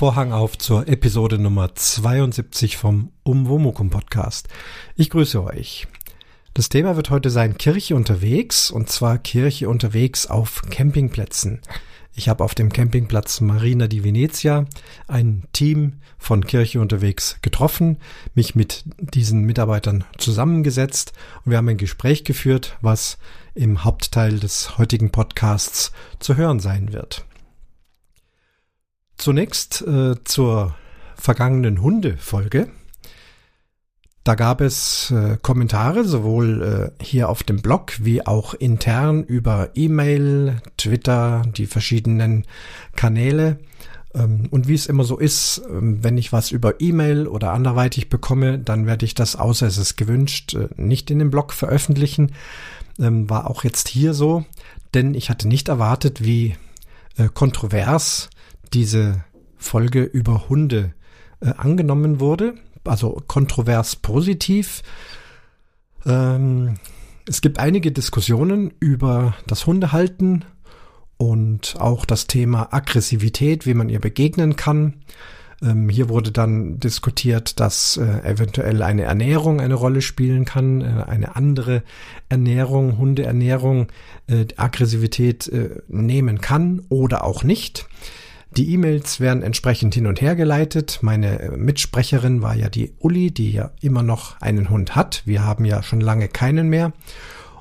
Vorhang 0.00 0.32
auf 0.32 0.56
zur 0.56 0.88
Episode 0.88 1.38
Nummer 1.38 1.74
72 1.74 2.78
vom 2.78 3.12
Umwomukum 3.22 3.90
Podcast. 3.90 4.48
Ich 4.96 5.10
grüße 5.10 5.44
euch. 5.44 5.88
Das 6.54 6.70
Thema 6.70 6.96
wird 6.96 7.10
heute 7.10 7.28
sein 7.28 7.58
Kirche 7.58 7.94
unterwegs 7.94 8.70
und 8.70 8.88
zwar 8.88 9.18
Kirche 9.18 9.68
unterwegs 9.68 10.26
auf 10.26 10.62
Campingplätzen. 10.70 11.60
Ich 12.14 12.30
habe 12.30 12.42
auf 12.44 12.54
dem 12.54 12.72
Campingplatz 12.72 13.42
Marina 13.42 13.88
di 13.88 14.02
Venezia 14.02 14.64
ein 15.06 15.42
Team 15.52 15.96
von 16.16 16.46
Kirche 16.46 16.80
unterwegs 16.80 17.36
getroffen, 17.42 17.98
mich 18.34 18.54
mit 18.54 18.84
diesen 19.00 19.42
Mitarbeitern 19.42 20.04
zusammengesetzt 20.16 21.12
und 21.44 21.50
wir 21.50 21.58
haben 21.58 21.68
ein 21.68 21.76
Gespräch 21.76 22.24
geführt, 22.24 22.78
was 22.80 23.18
im 23.54 23.84
Hauptteil 23.84 24.38
des 24.40 24.78
heutigen 24.78 25.12
Podcasts 25.12 25.92
zu 26.20 26.38
hören 26.38 26.58
sein 26.58 26.94
wird. 26.94 27.26
Zunächst 29.20 29.82
äh, 29.82 30.14
zur 30.24 30.74
vergangenen 31.14 31.82
Hunde-Folge. 31.82 32.70
Da 34.24 34.34
gab 34.34 34.62
es 34.62 35.10
äh, 35.10 35.36
Kommentare 35.42 36.06
sowohl 36.06 36.92
äh, 36.98 37.04
hier 37.04 37.28
auf 37.28 37.42
dem 37.42 37.60
Blog 37.60 37.92
wie 38.00 38.26
auch 38.26 38.54
intern 38.54 39.22
über 39.22 39.72
E-Mail, 39.74 40.62
Twitter, 40.78 41.42
die 41.54 41.66
verschiedenen 41.66 42.46
Kanäle. 42.96 43.58
Ähm, 44.14 44.48
und 44.50 44.68
wie 44.68 44.74
es 44.74 44.86
immer 44.86 45.04
so 45.04 45.18
ist, 45.18 45.60
ähm, 45.68 46.02
wenn 46.02 46.16
ich 46.16 46.32
was 46.32 46.50
über 46.50 46.80
E-Mail 46.80 47.26
oder 47.26 47.52
anderweitig 47.52 48.08
bekomme, 48.08 48.58
dann 48.58 48.86
werde 48.86 49.04
ich 49.04 49.14
das, 49.14 49.36
außer 49.36 49.66
es 49.66 49.76
ist 49.76 49.96
gewünscht, 49.98 50.54
äh, 50.54 50.68
nicht 50.76 51.10
in 51.10 51.18
dem 51.18 51.30
Blog 51.30 51.52
veröffentlichen. 51.52 52.32
Ähm, 52.98 53.28
war 53.28 53.50
auch 53.50 53.64
jetzt 53.64 53.88
hier 53.88 54.14
so, 54.14 54.46
denn 54.94 55.12
ich 55.12 55.28
hatte 55.28 55.46
nicht 55.46 55.68
erwartet, 55.68 56.24
wie 56.24 56.56
äh, 57.18 57.28
kontrovers 57.28 58.30
diese 58.72 59.24
Folge 59.56 60.02
über 60.02 60.48
Hunde 60.48 60.94
äh, 61.40 61.52
angenommen 61.56 62.20
wurde, 62.20 62.54
also 62.84 63.22
kontrovers 63.26 63.96
positiv. 63.96 64.82
Ähm, 66.06 66.76
es 67.26 67.40
gibt 67.40 67.58
einige 67.58 67.92
Diskussionen 67.92 68.72
über 68.80 69.34
das 69.46 69.66
Hundehalten 69.66 70.44
und 71.16 71.76
auch 71.78 72.04
das 72.04 72.26
Thema 72.26 72.72
Aggressivität, 72.72 73.66
wie 73.66 73.74
man 73.74 73.88
ihr 73.88 74.00
begegnen 74.00 74.56
kann. 74.56 74.94
Ähm, 75.62 75.90
hier 75.90 76.08
wurde 76.08 76.32
dann 76.32 76.80
diskutiert, 76.80 77.60
dass 77.60 77.98
äh, 77.98 78.22
eventuell 78.24 78.82
eine 78.82 79.02
Ernährung 79.02 79.60
eine 79.60 79.74
Rolle 79.74 80.00
spielen 80.00 80.46
kann, 80.46 80.80
äh, 80.80 81.04
eine 81.06 81.36
andere 81.36 81.82
Ernährung, 82.30 82.96
Hundeernährung, 82.96 83.88
äh, 84.26 84.46
Aggressivität 84.56 85.48
äh, 85.48 85.82
nehmen 85.88 86.40
kann 86.40 86.82
oder 86.88 87.24
auch 87.24 87.44
nicht. 87.44 87.86
Die 88.56 88.72
E-Mails 88.72 89.20
werden 89.20 89.42
entsprechend 89.42 89.94
hin 89.94 90.06
und 90.06 90.20
her 90.20 90.34
geleitet. 90.34 90.98
Meine 91.02 91.38
äh, 91.38 91.56
Mitsprecherin 91.56 92.42
war 92.42 92.56
ja 92.56 92.68
die 92.68 92.92
Uli, 92.98 93.30
die 93.30 93.52
ja 93.52 93.70
immer 93.80 94.02
noch 94.02 94.40
einen 94.40 94.70
Hund 94.70 94.96
hat. 94.96 95.22
Wir 95.24 95.44
haben 95.44 95.64
ja 95.64 95.82
schon 95.82 96.00
lange 96.00 96.28
keinen 96.28 96.68
mehr. 96.68 96.92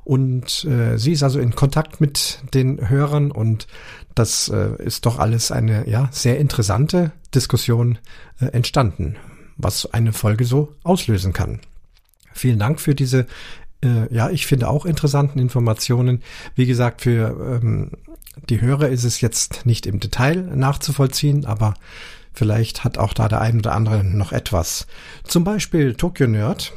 Und 0.03 0.65
äh, 0.65 0.97
sie 0.97 1.11
ist 1.11 1.21
also 1.21 1.39
in 1.39 1.53
Kontakt 1.53 2.01
mit 2.01 2.39
den 2.55 2.89
Hörern 2.89 3.29
und 3.29 3.67
das 4.15 4.49
äh, 4.49 4.83
ist 4.83 5.05
doch 5.05 5.19
alles 5.19 5.51
eine 5.51 5.87
ja 5.87 6.09
sehr 6.11 6.39
interessante 6.39 7.11
Diskussion 7.35 7.99
äh, 8.41 8.45
entstanden, 8.45 9.17
was 9.55 9.93
eine 9.93 10.11
Folge 10.11 10.45
so 10.45 10.73
auslösen 10.83 11.31
kann. 11.31 11.59
Vielen 12.33 12.57
Dank 12.57 12.81
für 12.81 12.95
diese 12.95 13.27
äh, 13.83 14.13
ja, 14.13 14.29
ich 14.29 14.47
finde 14.47 14.67
auch 14.67 14.85
interessanten 14.85 15.37
Informationen. 15.39 16.23
Wie 16.55 16.65
gesagt, 16.65 17.01
für 17.01 17.59
ähm, 17.61 17.91
die 18.49 18.61
Hörer 18.61 18.89
ist 18.89 19.03
es 19.03 19.21
jetzt 19.21 19.65
nicht 19.65 19.85
im 19.85 19.99
Detail 19.99 20.35
nachzuvollziehen, 20.55 21.45
aber 21.45 21.73
vielleicht 22.33 22.83
hat 22.83 22.97
auch 22.97 23.13
da 23.13 23.27
der 23.27 23.41
ein 23.41 23.59
oder 23.59 23.73
andere 23.73 24.03
noch 24.03 24.31
etwas. 24.31 24.87
Zum 25.23 25.43
Beispiel 25.43 25.95
Tokyo 25.95 26.27
Nerd. 26.27 26.73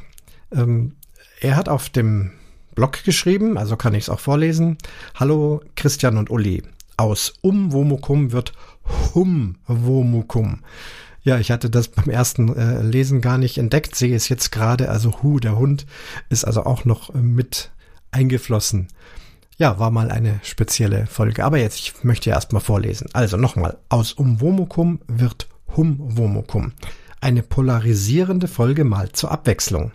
Ähm, 0.52 0.92
er 1.40 1.56
hat 1.56 1.68
auf 1.68 1.88
dem 1.88 2.32
Blog 2.74 3.04
geschrieben, 3.04 3.58
also 3.58 3.76
kann 3.76 3.94
ich 3.94 4.04
es 4.04 4.08
auch 4.08 4.20
vorlesen. 4.20 4.78
Hallo 5.14 5.60
Christian 5.76 6.16
und 6.16 6.30
Uli. 6.30 6.62
Aus 6.96 7.34
Umwomukum 7.40 8.32
wird 8.32 8.52
Humwomukum. 9.14 10.60
Ja, 11.24 11.38
ich 11.38 11.50
hatte 11.50 11.70
das 11.70 11.88
beim 11.88 12.10
ersten 12.10 12.54
äh, 12.56 12.82
Lesen 12.82 13.20
gar 13.20 13.38
nicht 13.38 13.58
entdeckt, 13.58 13.94
sehe 13.94 14.14
es 14.14 14.28
jetzt 14.28 14.50
gerade. 14.50 14.88
Also 14.88 15.22
Hu, 15.22 15.38
der 15.38 15.56
Hund, 15.56 15.86
ist 16.30 16.44
also 16.44 16.64
auch 16.64 16.84
noch 16.84 17.14
äh, 17.14 17.18
mit 17.18 17.70
eingeflossen. 18.10 18.88
Ja, 19.62 19.78
war 19.78 19.92
mal 19.92 20.10
eine 20.10 20.40
spezielle 20.42 21.06
Folge. 21.06 21.44
Aber 21.44 21.56
jetzt, 21.56 21.78
ich 21.78 22.02
möchte 22.02 22.30
ja 22.30 22.34
erstmal 22.34 22.60
vorlesen. 22.60 23.08
Also 23.12 23.36
nochmal, 23.36 23.78
aus 23.90 24.12
Umwomukum 24.12 24.98
wird 25.06 25.46
Humwomukum. 25.76 26.72
Eine 27.20 27.44
polarisierende 27.44 28.48
Folge 28.48 28.82
mal 28.82 29.12
zur 29.12 29.30
Abwechslung. 29.30 29.92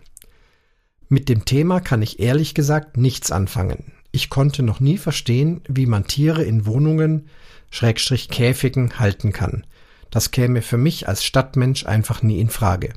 Mit 1.10 1.28
dem 1.28 1.44
Thema 1.44 1.82
kann 1.82 2.02
ich 2.02 2.22
ehrlich 2.22 2.54
gesagt 2.54 2.96
nichts 2.96 3.30
anfangen. 3.30 3.92
Ich 4.14 4.30
konnte 4.30 4.64
noch 4.64 4.80
nie 4.80 4.98
verstehen, 4.98 5.60
wie 5.68 5.86
man 5.86 6.08
Tiere 6.08 6.44
in 6.44 6.66
Wohnungen, 6.66 7.28
Schrägstrich 7.70 8.30
Käfigen 8.30 9.00
halten 9.00 9.34
kann. 9.34 9.68
Das 10.12 10.32
käme 10.32 10.62
für 10.62 10.78
mich 10.78 11.10
als 11.10 11.26
Stadtmensch 11.26 11.86
einfach 11.86 12.24
nie 12.24 12.40
in 12.40 12.50
Frage. 12.50 12.94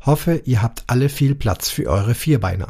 Hoffe, 0.00 0.40
ihr 0.46 0.62
habt 0.62 0.84
alle 0.86 1.10
viel 1.10 1.34
Platz 1.34 1.68
für 1.68 1.90
eure 1.90 2.14
Vierbeiner. 2.14 2.68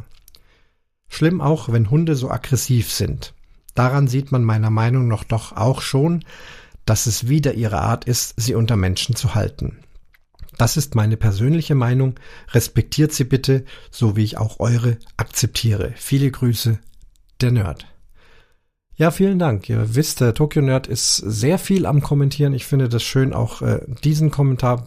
Schlimm 1.08 1.40
auch, 1.40 1.70
wenn 1.70 1.90
Hunde 1.90 2.14
so 2.14 2.30
aggressiv 2.30 2.92
sind. 2.92 3.34
Daran 3.74 4.08
sieht 4.08 4.32
man 4.32 4.44
meiner 4.44 4.70
Meinung 4.70 5.08
nach 5.08 5.24
doch 5.24 5.56
auch 5.56 5.80
schon, 5.80 6.24
dass 6.84 7.06
es 7.06 7.28
wieder 7.28 7.54
ihre 7.54 7.80
Art 7.80 8.06
ist, 8.06 8.34
sie 8.36 8.54
unter 8.54 8.76
Menschen 8.76 9.14
zu 9.14 9.34
halten. 9.34 9.78
Das 10.56 10.76
ist 10.76 10.96
meine 10.96 11.16
persönliche 11.16 11.76
Meinung. 11.76 12.16
Respektiert 12.52 13.12
sie 13.12 13.24
bitte, 13.24 13.64
so 13.90 14.16
wie 14.16 14.24
ich 14.24 14.36
auch 14.36 14.58
eure 14.58 14.98
akzeptiere. 15.16 15.92
Viele 15.96 16.30
Grüße, 16.30 16.78
der 17.40 17.52
Nerd. 17.52 17.86
Ja, 18.96 19.12
vielen 19.12 19.38
Dank. 19.38 19.68
Ihr 19.68 19.94
wisst, 19.94 20.20
der 20.20 20.34
Tokyo 20.34 20.60
Nerd 20.60 20.88
ist 20.88 21.16
sehr 21.16 21.58
viel 21.58 21.86
am 21.86 22.02
Kommentieren. 22.02 22.52
Ich 22.52 22.66
finde 22.66 22.88
das 22.88 23.04
schön, 23.04 23.32
auch 23.32 23.62
äh, 23.62 23.82
diesen 24.02 24.32
Kommentar 24.32 24.86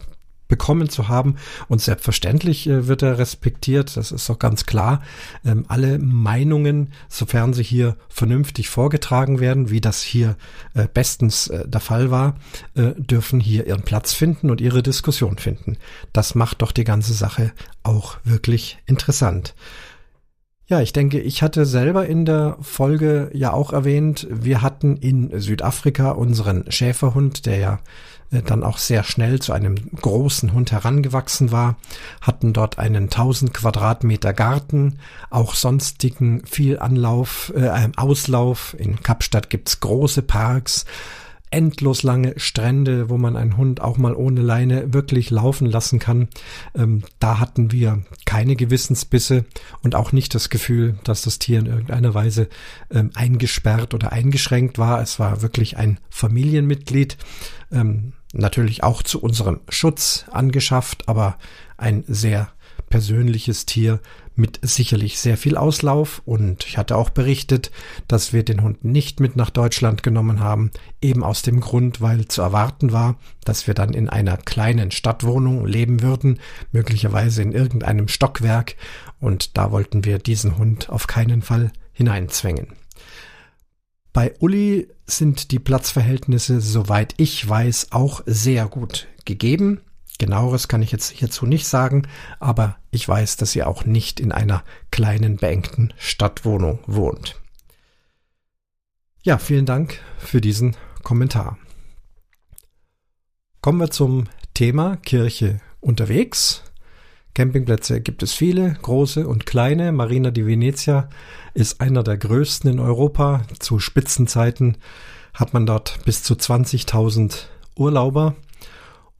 bekommen 0.52 0.90
zu 0.90 1.08
haben. 1.08 1.36
Und 1.68 1.80
selbstverständlich 1.80 2.68
äh, 2.68 2.86
wird 2.86 3.00
er 3.00 3.16
respektiert, 3.16 3.96
das 3.96 4.12
ist 4.12 4.28
doch 4.28 4.38
ganz 4.38 4.66
klar. 4.66 5.00
Ähm, 5.46 5.64
alle 5.66 5.98
Meinungen, 5.98 6.92
sofern 7.08 7.54
sie 7.54 7.62
hier 7.62 7.96
vernünftig 8.10 8.68
vorgetragen 8.68 9.40
werden, 9.40 9.70
wie 9.70 9.80
das 9.80 10.02
hier 10.02 10.36
äh, 10.74 10.86
bestens 10.92 11.46
äh, 11.46 11.66
der 11.66 11.80
Fall 11.80 12.10
war, 12.10 12.36
dürfen 12.74 13.40
hier 13.40 13.66
ihren 13.66 13.82
Platz 13.82 14.12
finden 14.12 14.50
und 14.50 14.60
ihre 14.60 14.82
Diskussion 14.82 15.38
finden. 15.38 15.78
Das 16.12 16.34
macht 16.34 16.60
doch 16.60 16.72
die 16.72 16.84
ganze 16.84 17.14
Sache 17.14 17.52
auch 17.82 18.16
wirklich 18.24 18.78
interessant. 18.86 19.54
Ja, 20.72 20.80
ich 20.80 20.94
denke, 20.94 21.20
ich 21.20 21.42
hatte 21.42 21.66
selber 21.66 22.06
in 22.06 22.24
der 22.24 22.56
Folge 22.62 23.30
ja 23.34 23.52
auch 23.52 23.74
erwähnt, 23.74 24.26
wir 24.30 24.62
hatten 24.62 24.96
in 24.96 25.38
Südafrika 25.38 26.12
unseren 26.12 26.64
Schäferhund, 26.72 27.44
der 27.44 27.58
ja 27.58 27.78
äh, 28.30 28.40
dann 28.40 28.64
auch 28.64 28.78
sehr 28.78 29.04
schnell 29.04 29.38
zu 29.38 29.52
einem 29.52 29.74
großen 30.00 30.54
Hund 30.54 30.72
herangewachsen 30.72 31.52
war, 31.52 31.76
hatten 32.22 32.54
dort 32.54 32.78
einen 32.78 33.10
1000 33.10 33.52
Quadratmeter 33.52 34.32
Garten, 34.32 34.98
auch 35.28 35.54
sonstigen 35.56 36.42
viel 36.46 36.78
Anlauf, 36.78 37.52
äh, 37.54 37.68
Auslauf. 37.98 38.74
In 38.78 39.02
Kapstadt 39.02 39.50
gibt's 39.50 39.80
große 39.80 40.22
Parks, 40.22 40.86
endlos 41.52 42.02
lange 42.02 42.34
Strände, 42.38 43.08
wo 43.10 43.18
man 43.18 43.36
einen 43.36 43.56
Hund 43.56 43.80
auch 43.80 43.98
mal 43.98 44.14
ohne 44.14 44.40
Leine 44.40 44.92
wirklich 44.92 45.30
laufen 45.30 45.66
lassen 45.66 45.98
kann. 45.98 46.28
Ähm, 46.74 47.02
da 47.18 47.38
hatten 47.38 47.72
wir 47.72 48.02
keine 48.24 48.56
Gewissensbisse 48.56 49.44
und 49.82 49.94
auch 49.94 50.12
nicht 50.12 50.34
das 50.34 50.50
Gefühl, 50.50 50.98
dass 51.04 51.22
das 51.22 51.38
Tier 51.38 51.58
in 51.58 51.66
irgendeiner 51.66 52.14
Weise 52.14 52.48
ähm, 52.90 53.10
eingesperrt 53.14 53.94
oder 53.94 54.12
eingeschränkt 54.12 54.78
war. 54.78 55.00
Es 55.00 55.18
war 55.18 55.42
wirklich 55.42 55.76
ein 55.76 56.00
Familienmitglied. 56.10 57.16
Ähm, 57.70 58.14
natürlich 58.32 58.82
auch 58.82 59.02
zu 59.02 59.20
unserem 59.20 59.60
Schutz 59.68 60.24
angeschafft, 60.30 61.08
aber 61.08 61.38
ein 61.76 62.04
sehr 62.06 62.48
persönliches 62.88 63.66
Tier 63.66 64.00
mit 64.34 64.60
sicherlich 64.62 65.18
sehr 65.18 65.36
viel 65.36 65.56
Auslauf 65.56 66.22
und 66.24 66.64
ich 66.66 66.78
hatte 66.78 66.96
auch 66.96 67.10
berichtet, 67.10 67.70
dass 68.08 68.32
wir 68.32 68.44
den 68.44 68.62
Hund 68.62 68.84
nicht 68.84 69.20
mit 69.20 69.36
nach 69.36 69.50
Deutschland 69.50 70.02
genommen 70.02 70.40
haben, 70.40 70.70
eben 71.00 71.22
aus 71.22 71.42
dem 71.42 71.60
Grund, 71.60 72.00
weil 72.00 72.28
zu 72.28 72.42
erwarten 72.42 72.92
war, 72.92 73.16
dass 73.44 73.66
wir 73.66 73.74
dann 73.74 73.92
in 73.94 74.08
einer 74.08 74.36
kleinen 74.36 74.90
Stadtwohnung 74.90 75.66
leben 75.66 76.02
würden, 76.02 76.40
möglicherweise 76.72 77.42
in 77.42 77.52
irgendeinem 77.52 78.08
Stockwerk 78.08 78.76
und 79.20 79.56
da 79.56 79.70
wollten 79.70 80.04
wir 80.04 80.18
diesen 80.18 80.58
Hund 80.58 80.88
auf 80.88 81.06
keinen 81.06 81.42
Fall 81.42 81.72
hineinzwängen. 81.92 82.68
Bei 84.12 84.34
Uli 84.40 84.88
sind 85.06 85.52
die 85.52 85.58
Platzverhältnisse, 85.58 86.60
soweit 86.60 87.14
ich 87.16 87.48
weiß, 87.48 87.88
auch 87.92 88.22
sehr 88.26 88.66
gut 88.66 89.08
gegeben. 89.24 89.80
Genaueres 90.22 90.68
kann 90.68 90.82
ich 90.82 90.92
jetzt 90.92 91.10
hierzu 91.10 91.46
nicht 91.46 91.66
sagen, 91.66 92.06
aber 92.38 92.76
ich 92.92 93.08
weiß, 93.08 93.38
dass 93.38 93.50
sie 93.50 93.64
auch 93.64 93.84
nicht 93.84 94.20
in 94.20 94.30
einer 94.30 94.62
kleinen, 94.92 95.36
beengten 95.36 95.92
Stadtwohnung 95.98 96.78
wohnt. 96.86 97.40
Ja, 99.24 99.38
vielen 99.38 99.66
Dank 99.66 99.98
für 100.18 100.40
diesen 100.40 100.76
Kommentar. 101.02 101.58
Kommen 103.62 103.80
wir 103.80 103.90
zum 103.90 104.28
Thema 104.54 104.94
Kirche 104.98 105.60
unterwegs. 105.80 106.62
Campingplätze 107.34 108.00
gibt 108.00 108.22
es 108.22 108.32
viele, 108.32 108.74
große 108.80 109.26
und 109.26 109.44
kleine. 109.44 109.90
Marina 109.90 110.30
di 110.30 110.46
Venezia 110.46 111.10
ist 111.52 111.80
einer 111.80 112.04
der 112.04 112.16
größten 112.16 112.70
in 112.70 112.78
Europa. 112.78 113.42
Zu 113.58 113.80
Spitzenzeiten 113.80 114.76
hat 115.34 115.52
man 115.52 115.66
dort 115.66 116.04
bis 116.04 116.22
zu 116.22 116.34
20.000 116.34 117.46
Urlauber 117.74 118.36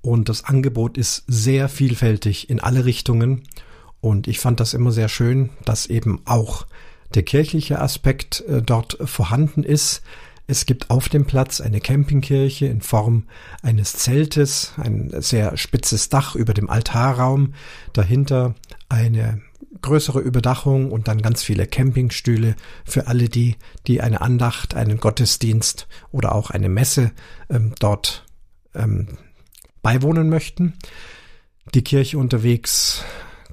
und 0.03 0.29
das 0.29 0.45
Angebot 0.45 0.99
ist 0.99 1.25
sehr 1.29 1.69
vielfältig 1.69 2.51
in 2.51 2.61
alle 2.61 2.85
Richtungen. 2.85 3.45
Und 4.01 4.27
ich 4.27 4.41
fand 4.41 4.59
das 4.59 4.75
immer 4.75 4.91
sehr 4.91 5.09
schön, 5.09 5.51
dass 5.65 5.87
eben 5.87 6.21
auch 6.25 6.67
der 7.15 7.23
kirchliche 7.23 7.81
Aspekt 7.81 8.41
äh, 8.49 8.61
dort 8.63 8.99
vorhanden 9.05 9.63
ist. 9.63 10.03
Es 10.49 10.67
gibt 10.67 10.91
auf 10.91 11.09
dem 11.09 11.25
Platz 11.25 11.61
eine 11.61 11.81
Campingkirche 11.81 12.67
in 12.67 12.81
Form 12.81 13.25
eines 13.63 13.93
Zeltes, 13.93 14.73
ein 14.77 15.13
sehr 15.23 15.57
spitzes 15.57 16.09
Dach 16.09 16.35
über 16.35 16.53
dem 16.53 16.69
Altarraum, 16.69 17.55
dahinter 17.93 18.57
eine 18.89 19.41
größere 19.83 20.21
Überdachung 20.21 20.91
und 20.91 21.07
dann 21.07 21.23
ganz 21.23 21.45
viele 21.45 21.67
Campingstühle 21.67 22.57
für 22.85 23.07
alle 23.07 23.29
die, 23.29 23.57
die 23.87 24.01
eine 24.01 24.21
Andacht, 24.21 24.75
einen 24.75 24.99
Gottesdienst 24.99 25.87
oder 26.11 26.35
auch 26.35 26.51
eine 26.51 26.69
Messe 26.69 27.13
ähm, 27.49 27.75
dort 27.79 28.27
ähm, 28.75 29.19
beiwohnen 29.82 30.29
möchten. 30.29 30.75
Die 31.75 31.82
Kirche 31.82 32.19
unterwegs 32.19 33.05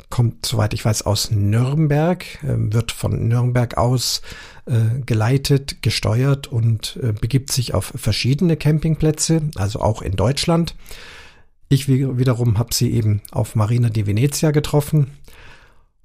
kommt, 0.09 0.45
soweit 0.45 0.73
ich 0.73 0.83
weiß, 0.83 1.03
aus 1.03 1.31
Nürnberg, 1.31 2.23
äh, 2.43 2.55
wird 2.73 2.91
von 2.91 3.27
Nürnberg 3.27 3.77
aus 3.77 4.21
äh, 4.65 5.01
geleitet, 5.05 5.81
gesteuert 5.81 6.47
und 6.47 6.99
äh, 7.01 7.13
begibt 7.13 7.51
sich 7.51 7.73
auf 7.73 7.93
verschiedene 7.95 8.57
Campingplätze, 8.57 9.41
also 9.55 9.79
auch 9.79 10.01
in 10.01 10.15
Deutschland. 10.15 10.75
Ich 11.71 11.87
wiederum 11.87 12.57
habe 12.57 12.73
sie 12.73 12.91
eben 12.91 13.21
auf 13.29 13.55
Marina 13.55 13.89
di 13.89 14.07
Venezia 14.07 14.49
getroffen 14.49 15.11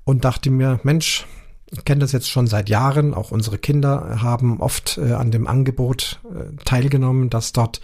und 0.04 0.26
dachte 0.26 0.50
mir, 0.50 0.78
Mensch, 0.82 1.24
ich 1.70 1.86
kenne 1.86 2.00
das 2.00 2.12
jetzt 2.12 2.28
schon 2.30 2.46
seit 2.46 2.68
Jahren. 2.68 3.14
Auch 3.14 3.30
unsere 3.30 3.56
Kinder 3.56 4.20
haben 4.20 4.60
oft 4.60 4.98
äh, 4.98 5.12
an 5.12 5.30
dem 5.30 5.46
Angebot 5.46 6.20
teilgenommen, 6.66 7.30
dass 7.30 7.52
dort 7.52 7.80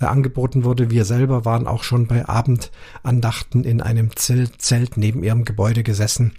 äh, 0.00 0.06
angeboten 0.06 0.64
wurde. 0.64 0.90
Wir 0.90 1.04
selber 1.04 1.44
waren 1.44 1.66
auch 1.66 1.82
schon 1.82 2.06
bei 2.06 2.28
Abendandachten 2.28 3.64
in 3.64 3.80
einem 3.80 4.10
Zelt 4.16 4.96
neben 4.96 5.22
ihrem 5.22 5.44
Gebäude 5.44 5.82
gesessen. 5.82 6.32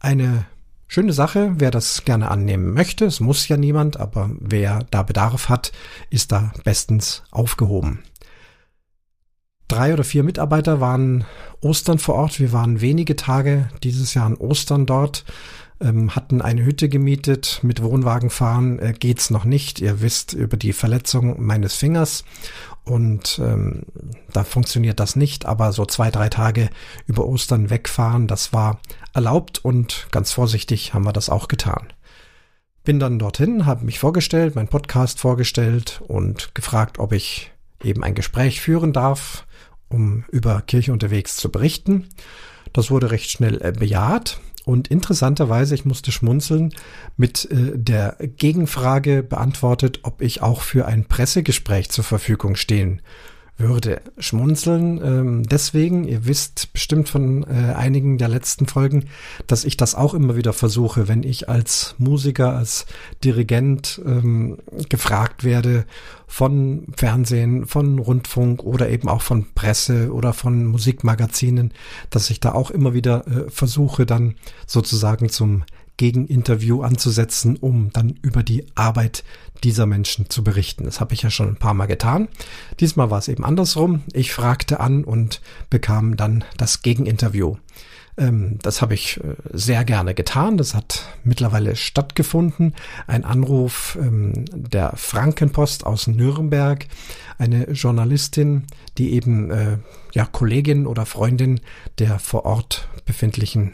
Eine 0.00 0.44
schöne 0.88 1.12
Sache, 1.12 1.54
wer 1.56 1.70
das 1.70 2.04
gerne 2.04 2.30
annehmen 2.30 2.74
möchte. 2.74 3.04
Es 3.04 3.20
muss 3.20 3.48
ja 3.48 3.56
niemand, 3.56 3.98
aber 3.98 4.30
wer 4.38 4.84
da 4.90 5.02
Bedarf 5.02 5.48
hat, 5.48 5.72
ist 6.10 6.32
da 6.32 6.52
bestens 6.64 7.22
aufgehoben. 7.30 8.00
Drei 9.68 9.94
oder 9.94 10.04
vier 10.04 10.22
Mitarbeiter 10.22 10.80
waren 10.80 11.24
Ostern 11.62 11.98
vor 11.98 12.16
Ort. 12.16 12.40
Wir 12.40 12.52
waren 12.52 12.82
wenige 12.82 13.16
Tage 13.16 13.70
dieses 13.82 14.12
Jahr 14.12 14.26
an 14.26 14.36
Ostern 14.36 14.84
dort 14.84 15.24
ähm, 15.82 16.14
hatten 16.14 16.40
eine 16.40 16.64
Hütte 16.64 16.88
gemietet. 16.88 17.60
Mit 17.62 17.82
Wohnwagen 17.82 18.30
fahren 18.30 18.78
äh, 18.78 18.94
geht's 18.98 19.30
noch 19.30 19.44
nicht. 19.44 19.80
Ihr 19.80 20.00
wisst 20.00 20.32
über 20.32 20.56
die 20.56 20.72
Verletzung 20.72 21.44
meines 21.44 21.74
Fingers 21.76 22.24
und 22.84 23.40
ähm, 23.42 23.82
da 24.32 24.44
funktioniert 24.44 24.98
das 25.00 25.16
nicht. 25.16 25.46
Aber 25.46 25.72
so 25.72 25.86
zwei, 25.86 26.10
drei 26.10 26.28
Tage 26.28 26.68
über 27.06 27.26
Ostern 27.26 27.70
wegfahren, 27.70 28.26
das 28.26 28.52
war 28.52 28.80
erlaubt 29.14 29.64
und 29.64 30.08
ganz 30.10 30.32
vorsichtig 30.32 30.94
haben 30.94 31.04
wir 31.04 31.12
das 31.12 31.28
auch 31.28 31.48
getan. 31.48 31.92
Bin 32.84 32.98
dann 32.98 33.18
dorthin, 33.18 33.66
habe 33.66 33.84
mich 33.84 34.00
vorgestellt, 34.00 34.56
mein 34.56 34.68
Podcast 34.68 35.20
vorgestellt 35.20 36.02
und 36.08 36.54
gefragt, 36.54 36.98
ob 36.98 37.12
ich 37.12 37.52
eben 37.84 38.02
ein 38.02 38.14
Gespräch 38.14 38.60
führen 38.60 38.92
darf, 38.92 39.46
um 39.88 40.24
über 40.30 40.62
Kirche 40.62 40.92
unterwegs 40.92 41.36
zu 41.36 41.50
berichten. 41.50 42.08
Das 42.72 42.90
wurde 42.90 43.10
recht 43.10 43.30
schnell 43.30 43.62
äh, 43.62 43.72
bejaht. 43.72 44.40
Und 44.64 44.88
interessanterweise, 44.88 45.74
ich 45.74 45.84
musste 45.84 46.12
schmunzeln, 46.12 46.72
mit 47.16 47.50
äh, 47.50 47.72
der 47.74 48.16
Gegenfrage 48.20 49.22
beantwortet, 49.22 50.00
ob 50.04 50.22
ich 50.22 50.42
auch 50.42 50.60
für 50.60 50.86
ein 50.86 51.06
Pressegespräch 51.06 51.90
zur 51.90 52.04
Verfügung 52.04 52.54
stehen 52.56 53.02
würde 53.58 54.02
schmunzeln. 54.18 55.00
Ähm, 55.02 55.42
deswegen, 55.44 56.04
ihr 56.04 56.26
wisst 56.26 56.72
bestimmt 56.72 57.08
von 57.08 57.44
äh, 57.44 57.74
einigen 57.74 58.18
der 58.18 58.28
letzten 58.28 58.66
Folgen, 58.66 59.04
dass 59.46 59.64
ich 59.64 59.76
das 59.76 59.94
auch 59.94 60.14
immer 60.14 60.36
wieder 60.36 60.52
versuche, 60.52 61.08
wenn 61.08 61.22
ich 61.22 61.48
als 61.48 61.94
Musiker, 61.98 62.56
als 62.56 62.86
Dirigent 63.24 64.00
ähm, 64.04 64.58
gefragt 64.88 65.44
werde 65.44 65.86
von 66.26 66.86
Fernsehen, 66.96 67.66
von 67.66 67.98
Rundfunk 67.98 68.62
oder 68.64 68.88
eben 68.88 69.08
auch 69.08 69.22
von 69.22 69.52
Presse 69.54 70.12
oder 70.12 70.32
von 70.32 70.64
Musikmagazinen, 70.66 71.72
dass 72.10 72.30
ich 72.30 72.40
da 72.40 72.52
auch 72.52 72.70
immer 72.70 72.94
wieder 72.94 73.26
äh, 73.26 73.50
versuche, 73.50 74.06
dann 74.06 74.34
sozusagen 74.66 75.28
zum 75.28 75.64
Gegeninterview 75.96 76.82
anzusetzen, 76.82 77.56
um 77.56 77.90
dann 77.92 78.18
über 78.22 78.42
die 78.42 78.66
Arbeit 78.74 79.24
dieser 79.62 79.86
Menschen 79.86 80.28
zu 80.28 80.42
berichten. 80.42 80.84
Das 80.84 81.00
habe 81.00 81.14
ich 81.14 81.22
ja 81.22 81.30
schon 81.30 81.48
ein 81.48 81.56
paar 81.56 81.74
Mal 81.74 81.86
getan. 81.86 82.28
Diesmal 82.80 83.10
war 83.10 83.18
es 83.18 83.28
eben 83.28 83.44
andersrum. 83.44 84.02
Ich 84.12 84.32
fragte 84.32 84.80
an 84.80 85.04
und 85.04 85.40
bekam 85.70 86.16
dann 86.16 86.44
das 86.56 86.82
Gegeninterview. 86.82 87.56
Ähm, 88.18 88.58
das 88.62 88.82
habe 88.82 88.94
ich 88.94 89.18
äh, 89.22 89.34
sehr 89.52 89.84
gerne 89.84 90.14
getan. 90.14 90.56
Das 90.56 90.74
hat 90.74 91.06
mittlerweile 91.24 91.76
stattgefunden. 91.76 92.74
Ein 93.06 93.24
Anruf 93.24 93.96
ähm, 94.00 94.44
der 94.52 94.92
Frankenpost 94.96 95.86
aus 95.86 96.06
Nürnberg, 96.06 96.86
eine 97.38 97.70
Journalistin, 97.70 98.64
die 98.98 99.12
eben 99.12 99.50
äh, 99.50 99.78
ja 100.12 100.26
Kollegin 100.26 100.86
oder 100.86 101.06
Freundin 101.06 101.60
der 101.98 102.18
vor 102.18 102.44
Ort 102.44 102.88
befindlichen 103.06 103.72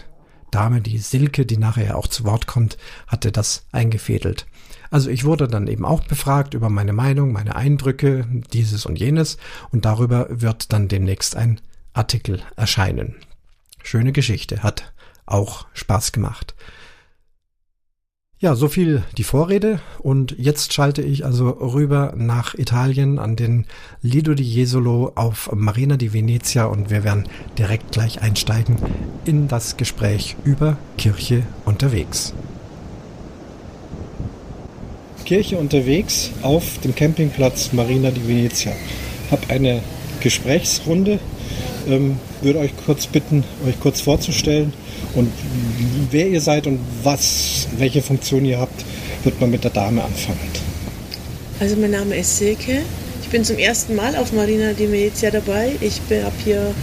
Dame, 0.50 0.80
die 0.80 0.98
Silke, 0.98 1.46
die 1.46 1.56
nachher 1.56 1.96
auch 1.96 2.06
zu 2.06 2.24
Wort 2.24 2.46
kommt, 2.46 2.78
hatte 3.06 3.32
das 3.32 3.66
eingefädelt. 3.72 4.46
Also 4.90 5.10
ich 5.10 5.24
wurde 5.24 5.48
dann 5.48 5.66
eben 5.66 5.84
auch 5.84 6.02
befragt 6.04 6.54
über 6.54 6.70
meine 6.70 6.92
Meinung, 6.92 7.32
meine 7.32 7.56
Eindrücke, 7.56 8.26
dieses 8.52 8.86
und 8.86 8.98
jenes 8.98 9.36
und 9.70 9.84
darüber 9.84 10.26
wird 10.30 10.72
dann 10.72 10.88
demnächst 10.88 11.37
ein 11.37 11.61
Artikel 11.92 12.42
erscheinen. 12.56 13.16
Schöne 13.82 14.12
Geschichte, 14.12 14.62
hat 14.62 14.92
auch 15.26 15.66
Spaß 15.75 16.12
gemacht. 16.12 16.54
Ja, 18.40 18.54
so 18.54 18.68
viel 18.68 19.02
die 19.16 19.25
Vorrede 19.25 19.80
und 19.99 20.37
jetzt 20.38 20.73
schalte 20.73 21.02
ich 21.02 21.25
also 21.25 21.49
rüber 21.49 22.14
nach 22.16 22.54
Italien 22.54 23.18
an 23.18 23.35
den 23.35 23.66
Lido 24.00 24.33
di 24.35 24.45
Jesolo 24.45 25.11
auf 25.16 25.50
Marina 25.52 25.97
di 25.97 26.12
Venezia 26.12 26.66
und 26.66 26.88
wir 26.88 27.02
werden 27.02 27.25
direkt 27.59 27.90
gleich 27.90 28.23
einsteigen 28.23 28.76
in 29.25 29.49
das 29.49 29.76
Gespräch 29.76 30.37
über 30.45 30.78
Kirche 30.99 31.42
unterwegs. 31.64 32.33
Kirche 35.25 35.57
unterwegs 35.59 36.30
auf 36.42 36.78
dem 36.85 36.95
Campingplatz 36.95 37.73
Marina 37.73 38.12
di 38.12 38.28
Venezia. 38.28 38.73
Hab 39.33 39.50
eine 39.50 39.83
Gesprächsrunde. 40.21 41.18
Ähm, 41.88 42.19
würde 42.43 42.59
euch 42.61 42.73
kurz 42.85 43.07
bitten, 43.07 43.45
euch 43.67 43.81
kurz 43.81 44.00
vorzustellen 44.00 44.73
und 45.14 45.33
wer 46.11 46.28
ihr 46.28 46.40
seid 46.40 46.67
und 46.67 46.81
was, 47.02 47.69
welche 47.76 48.02
Funktion 48.02 48.45
ihr 48.45 48.59
habt, 48.59 48.85
wird 49.25 49.40
man 49.40 49.50
mit 49.50 49.64
der 49.64 49.71
Dame 49.71 50.02
anfangen. 50.05 50.38
Also 51.61 51.76
mein 51.76 51.90
Name 51.90 52.17
ist 52.17 52.38
Silke. 52.38 52.83
Ich 53.23 53.28
bin 53.28 53.45
zum 53.45 53.59
ersten 53.59 53.95
Mal 53.95 54.17
auf 54.17 54.33
Marina 54.33 54.73
di 54.73 54.90
Venezia 54.90 55.31
dabei. 55.31 55.73
Ich 55.81 56.00
habe 56.11 56.35
hier 56.45 56.75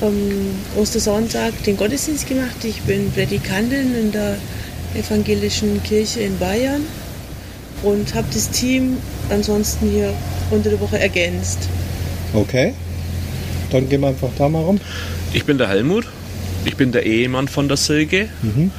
am 0.00 0.08
ähm, 0.08 0.50
Ostersonntag 0.76 1.52
den 1.64 1.76
Gottesdienst 1.76 2.26
gemacht. 2.26 2.64
Ich 2.64 2.80
bin 2.82 3.12
Predikantin 3.12 3.94
in 3.94 4.12
der 4.12 4.36
evangelischen 4.94 5.82
Kirche 5.82 6.20
in 6.20 6.38
Bayern 6.38 6.82
und 7.82 8.14
habe 8.14 8.26
das 8.32 8.50
Team 8.50 8.96
ansonsten 9.28 9.90
hier 9.90 10.12
unter 10.50 10.70
der 10.70 10.80
Woche 10.80 10.98
ergänzt. 10.98 11.58
Okay, 12.32 12.72
dann 13.74 13.88
gehen 13.88 14.00
wir 14.00 14.08
einfach 14.08 14.30
da 14.38 14.48
mal 14.48 14.62
rum. 14.62 14.80
Ich 15.32 15.44
bin 15.44 15.58
der 15.58 15.68
Helmut, 15.68 16.06
ich 16.64 16.76
bin 16.76 16.92
der 16.92 17.04
Ehemann 17.04 17.48
von 17.48 17.68
der 17.68 17.76
Silke 17.76 18.28
mhm. 18.42 18.70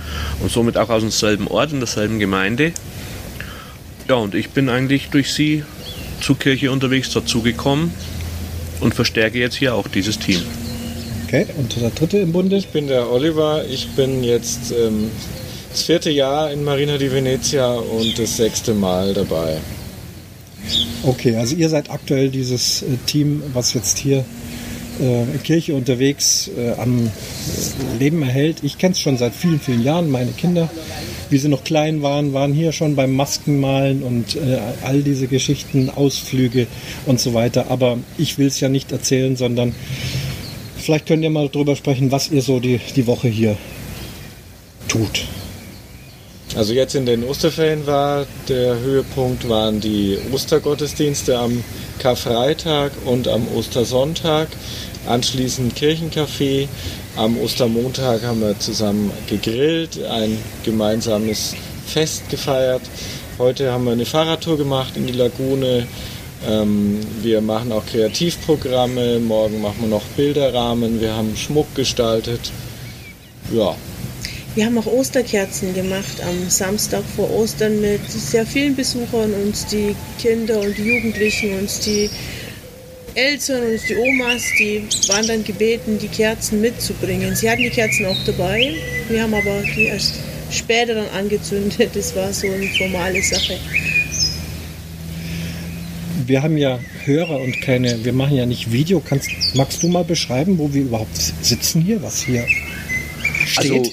und 0.41 0.51
somit 0.51 0.77
auch 0.77 0.89
aus 0.89 1.01
demselben 1.01 1.47
Ort, 1.47 1.73
in 1.73 1.79
derselben 1.79 2.19
Gemeinde. 2.19 2.71
Ja, 4.07 4.15
und 4.15 4.35
ich 4.35 4.49
bin 4.51 4.69
eigentlich 4.69 5.09
durch 5.09 5.33
sie 5.33 5.63
zur 6.21 6.39
Kirche 6.39 6.71
unterwegs 6.71 7.11
dazugekommen 7.11 7.91
und 8.79 8.95
verstärke 8.95 9.37
jetzt 9.37 9.55
hier 9.55 9.75
auch 9.75 9.87
dieses 9.87 10.17
Team. 10.17 10.41
Okay, 11.25 11.47
und 11.57 11.75
der 11.79 11.89
dritte 11.89 12.19
im 12.19 12.31
Bunde? 12.31 12.55
Ich 12.55 12.69
bin 12.69 12.87
der 12.87 13.11
Oliver, 13.11 13.65
ich 13.69 13.89
bin 13.89 14.23
jetzt 14.23 14.71
ähm, 14.71 15.09
das 15.71 15.81
vierte 15.81 16.11
Jahr 16.11 16.51
in 16.51 16.63
Marina 16.63 16.97
di 16.97 17.11
Venezia 17.11 17.73
und 17.73 18.17
das 18.17 18.37
sechste 18.37 18.73
Mal 18.73 19.13
dabei. 19.13 19.57
Okay, 21.03 21.35
also 21.35 21.55
ihr 21.55 21.69
seid 21.69 21.89
aktuell 21.89 22.29
dieses 22.29 22.83
äh, 22.83 22.97
Team, 23.05 23.43
was 23.53 23.73
jetzt 23.73 23.97
hier 23.97 24.23
äh, 24.99 25.37
Kirche 25.43 25.73
unterwegs 25.73 26.49
äh, 26.57 26.71
am 26.79 27.09
Leben 27.99 28.21
erhält. 28.21 28.57
Ich 28.63 28.77
kenne 28.77 28.93
es 28.93 28.99
schon 28.99 29.17
seit 29.17 29.33
vielen, 29.33 29.59
vielen 29.59 29.83
Jahren. 29.83 30.09
Meine 30.09 30.31
Kinder, 30.31 30.69
wie 31.29 31.37
sie 31.37 31.49
noch 31.49 31.63
klein 31.63 32.01
waren, 32.01 32.33
waren 32.33 32.53
hier 32.53 32.71
schon 32.71 32.95
beim 32.95 33.15
Maskenmalen 33.15 34.03
und 34.03 34.35
äh, 34.35 34.59
all 34.83 35.01
diese 35.01 35.27
Geschichten, 35.27 35.89
Ausflüge 35.89 36.67
und 37.05 37.19
so 37.19 37.33
weiter. 37.33 37.67
Aber 37.69 37.97
ich 38.17 38.37
will 38.37 38.47
es 38.47 38.59
ja 38.59 38.69
nicht 38.69 38.91
erzählen, 38.91 39.35
sondern 39.35 39.73
vielleicht 40.77 41.07
könnt 41.07 41.23
ihr 41.23 41.29
mal 41.29 41.49
drüber 41.49 41.75
sprechen, 41.75 42.11
was 42.11 42.31
ihr 42.31 42.41
so 42.41 42.59
die, 42.59 42.79
die 42.95 43.07
Woche 43.07 43.27
hier 43.27 43.57
tut. 44.87 45.25
Also 46.55 46.73
jetzt 46.73 46.95
in 46.95 47.05
den 47.05 47.25
Osterferien 47.25 47.85
war 47.85 48.25
der 48.47 48.79
Höhepunkt 48.79 49.49
waren 49.49 49.81
die 49.81 50.17
Ostergottesdienste 50.31 51.37
am 51.37 51.63
Karfreitag 51.99 52.91
und 53.05 53.27
am 53.27 53.47
Ostersonntag. 53.55 54.47
Anschließend 55.07 55.75
Kirchencafé. 55.75 56.67
Am 57.15 57.37
Ostermontag 57.37 58.23
haben 58.23 58.41
wir 58.41 58.59
zusammen 58.59 59.11
gegrillt, 59.27 60.03
ein 60.03 60.37
gemeinsames 60.63 61.55
Fest 61.85 62.29
gefeiert. 62.29 62.81
Heute 63.37 63.71
haben 63.71 63.85
wir 63.85 63.93
eine 63.93 64.05
Fahrradtour 64.05 64.57
gemacht 64.57 64.97
in 64.97 65.07
die 65.07 65.13
Lagune. 65.13 65.87
Ähm, 66.47 66.99
wir 67.21 67.41
machen 67.41 67.71
auch 67.71 67.85
Kreativprogramme. 67.85 69.19
Morgen 69.19 69.61
machen 69.61 69.77
wir 69.81 69.87
noch 69.87 70.03
Bilderrahmen. 70.17 70.99
Wir 70.99 71.15
haben 71.15 71.35
Schmuck 71.35 71.73
gestaltet. 71.75 72.51
Ja, 73.53 73.75
wir 74.55 74.65
haben 74.65 74.77
auch 74.77 74.85
Osterkerzen 74.85 75.73
gemacht 75.73 76.21
am 76.25 76.49
Samstag 76.49 77.03
vor 77.15 77.29
Ostern 77.29 77.81
mit 77.81 78.09
sehr 78.09 78.45
vielen 78.45 78.75
Besuchern 78.75 79.33
und 79.33 79.71
die 79.71 79.95
Kinder 80.17 80.61
und 80.61 80.77
die 80.77 80.83
Jugendlichen 80.83 81.59
und 81.59 81.85
die 81.85 82.09
Eltern 83.15 83.63
und 83.63 83.79
die 83.87 83.95
Omas, 83.95 84.43
die 84.57 84.83
waren 85.09 85.27
dann 85.27 85.43
gebeten, 85.43 85.99
die 85.99 86.07
Kerzen 86.07 86.61
mitzubringen. 86.61 87.35
Sie 87.35 87.49
hatten 87.49 87.63
die 87.63 87.69
Kerzen 87.69 88.05
auch 88.05 88.17
dabei, 88.25 88.73
wir 89.09 89.23
haben 89.23 89.33
aber 89.33 89.61
die 89.75 89.83
erst 89.83 90.15
später 90.51 90.95
dann 90.95 91.09
angezündet. 91.09 91.89
Das 91.93 92.15
war 92.15 92.31
so 92.31 92.47
eine 92.47 92.67
formale 92.77 93.21
Sache. 93.21 93.57
Wir 96.25 96.41
haben 96.41 96.57
ja 96.57 96.79
Hörer 97.03 97.39
und 97.39 97.61
keine, 97.61 98.03
wir 98.03 98.13
machen 98.13 98.37
ja 98.37 98.45
nicht 98.45 98.71
Video. 98.71 99.01
Kannst, 99.01 99.29
magst 99.53 99.83
du 99.83 99.89
mal 99.89 100.05
beschreiben, 100.05 100.57
wo 100.57 100.73
wir 100.73 100.83
überhaupt 100.83 101.17
sitzen 101.41 101.81
hier, 101.81 102.01
was 102.01 102.23
hier 102.23 102.45
steht? 103.45 103.71
Also 103.71 103.91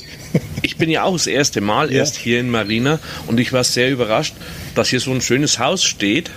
ich 0.63 0.77
bin 0.77 0.91
ja 0.91 1.05
auch 1.05 1.13
das 1.13 1.27
erste 1.27 1.61
Mal 1.61 1.91
ja. 1.91 1.99
erst 1.99 2.17
hier 2.17 2.41
in 2.41 2.51
Marina 2.51 2.99
und 3.27 3.41
ich 3.41 3.53
war 3.53 3.65
sehr 3.65 3.91
überrascht, 3.91 4.35
dass 4.75 4.89
hier 4.89 5.01
so 5.01 5.11
ein 5.13 5.21
schönes 5.21 5.59
Haus 5.59 5.85
steht 5.85 6.31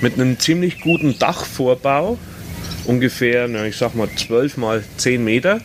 mit 0.00 0.14
einem 0.14 0.38
ziemlich 0.38 0.80
guten 0.80 1.18
Dachvorbau, 1.18 2.18
ungefähr, 2.84 3.48
na, 3.48 3.66
ich 3.66 3.76
sag 3.76 3.94
mal 3.94 4.08
12 4.14 4.56
mal 4.56 4.84
10 4.96 5.24
Meter. 5.24 5.60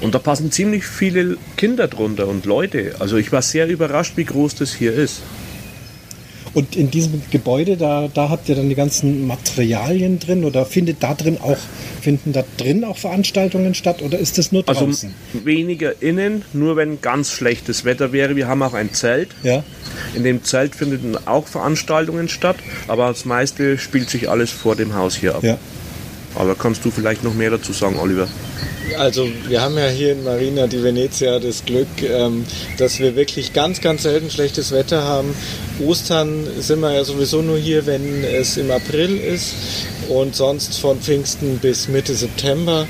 Und 0.00 0.16
da 0.16 0.18
passen 0.18 0.50
ziemlich 0.50 0.84
viele 0.84 1.36
Kinder 1.56 1.86
drunter 1.86 2.26
und 2.26 2.44
Leute. 2.44 2.96
Also 2.98 3.18
ich 3.18 3.30
war 3.30 3.40
sehr 3.40 3.68
überrascht, 3.68 4.16
wie 4.16 4.24
groß 4.24 4.56
das 4.56 4.74
hier 4.74 4.92
ist. 4.92 5.22
Und 6.54 6.76
in 6.76 6.90
diesem 6.90 7.22
Gebäude, 7.30 7.76
da, 7.76 8.08
da 8.12 8.28
habt 8.28 8.48
ihr 8.48 8.54
dann 8.54 8.68
die 8.68 8.74
ganzen 8.74 9.26
Materialien 9.26 10.18
drin 10.18 10.44
oder 10.44 10.66
findet 10.66 11.02
da 11.02 11.14
drin 11.14 11.38
auch, 11.40 11.56
finden 12.00 12.32
da 12.32 12.44
drin 12.58 12.84
auch 12.84 12.98
Veranstaltungen 12.98 13.74
statt 13.74 14.02
oder 14.02 14.18
ist 14.18 14.36
das 14.38 14.52
nur 14.52 14.62
also 14.66 14.86
draußen? 14.86 15.14
Also 15.32 15.46
weniger 15.46 16.02
innen, 16.02 16.44
nur 16.52 16.76
wenn 16.76 17.00
ganz 17.00 17.30
schlechtes 17.30 17.84
Wetter 17.84 18.12
wäre. 18.12 18.36
Wir 18.36 18.48
haben 18.48 18.62
auch 18.62 18.74
ein 18.74 18.92
Zelt. 18.92 19.30
Ja. 19.42 19.64
In 20.14 20.24
dem 20.24 20.44
Zelt 20.44 20.74
finden 20.74 21.16
auch 21.26 21.46
Veranstaltungen 21.46 22.28
statt, 22.28 22.56
aber 22.86 23.08
das 23.08 23.24
meiste 23.24 23.78
spielt 23.78 24.10
sich 24.10 24.28
alles 24.28 24.50
vor 24.50 24.76
dem 24.76 24.94
Haus 24.94 25.16
hier 25.16 25.34
ab. 25.34 25.42
Ja. 25.42 25.58
Aber 26.34 26.54
kannst 26.54 26.84
du 26.84 26.90
vielleicht 26.90 27.24
noch 27.24 27.34
mehr 27.34 27.50
dazu 27.50 27.72
sagen, 27.72 27.98
Oliver? 27.98 28.28
Also 28.98 29.28
wir 29.48 29.62
haben 29.62 29.78
ja 29.78 29.88
hier 29.88 30.12
in 30.12 30.24
Marina 30.24 30.66
di 30.66 30.82
Venezia 30.82 31.38
das 31.38 31.64
Glück, 31.64 31.88
ähm, 32.02 32.44
dass 32.78 32.98
wir 32.98 33.16
wirklich 33.16 33.52
ganz, 33.52 33.80
ganz 33.80 34.02
selten 34.02 34.30
schlechtes 34.30 34.72
Wetter 34.72 35.04
haben. 35.04 35.34
Ostern 35.84 36.46
sind 36.58 36.80
wir 36.80 36.92
ja 36.92 37.04
sowieso 37.04 37.42
nur 37.42 37.58
hier, 37.58 37.86
wenn 37.86 38.24
es 38.24 38.56
im 38.56 38.70
April 38.70 39.18
ist 39.18 39.54
und 40.08 40.34
sonst 40.34 40.78
von 40.78 41.00
Pfingsten 41.00 41.58
bis 41.58 41.88
Mitte 41.88 42.14
September. 42.14 42.86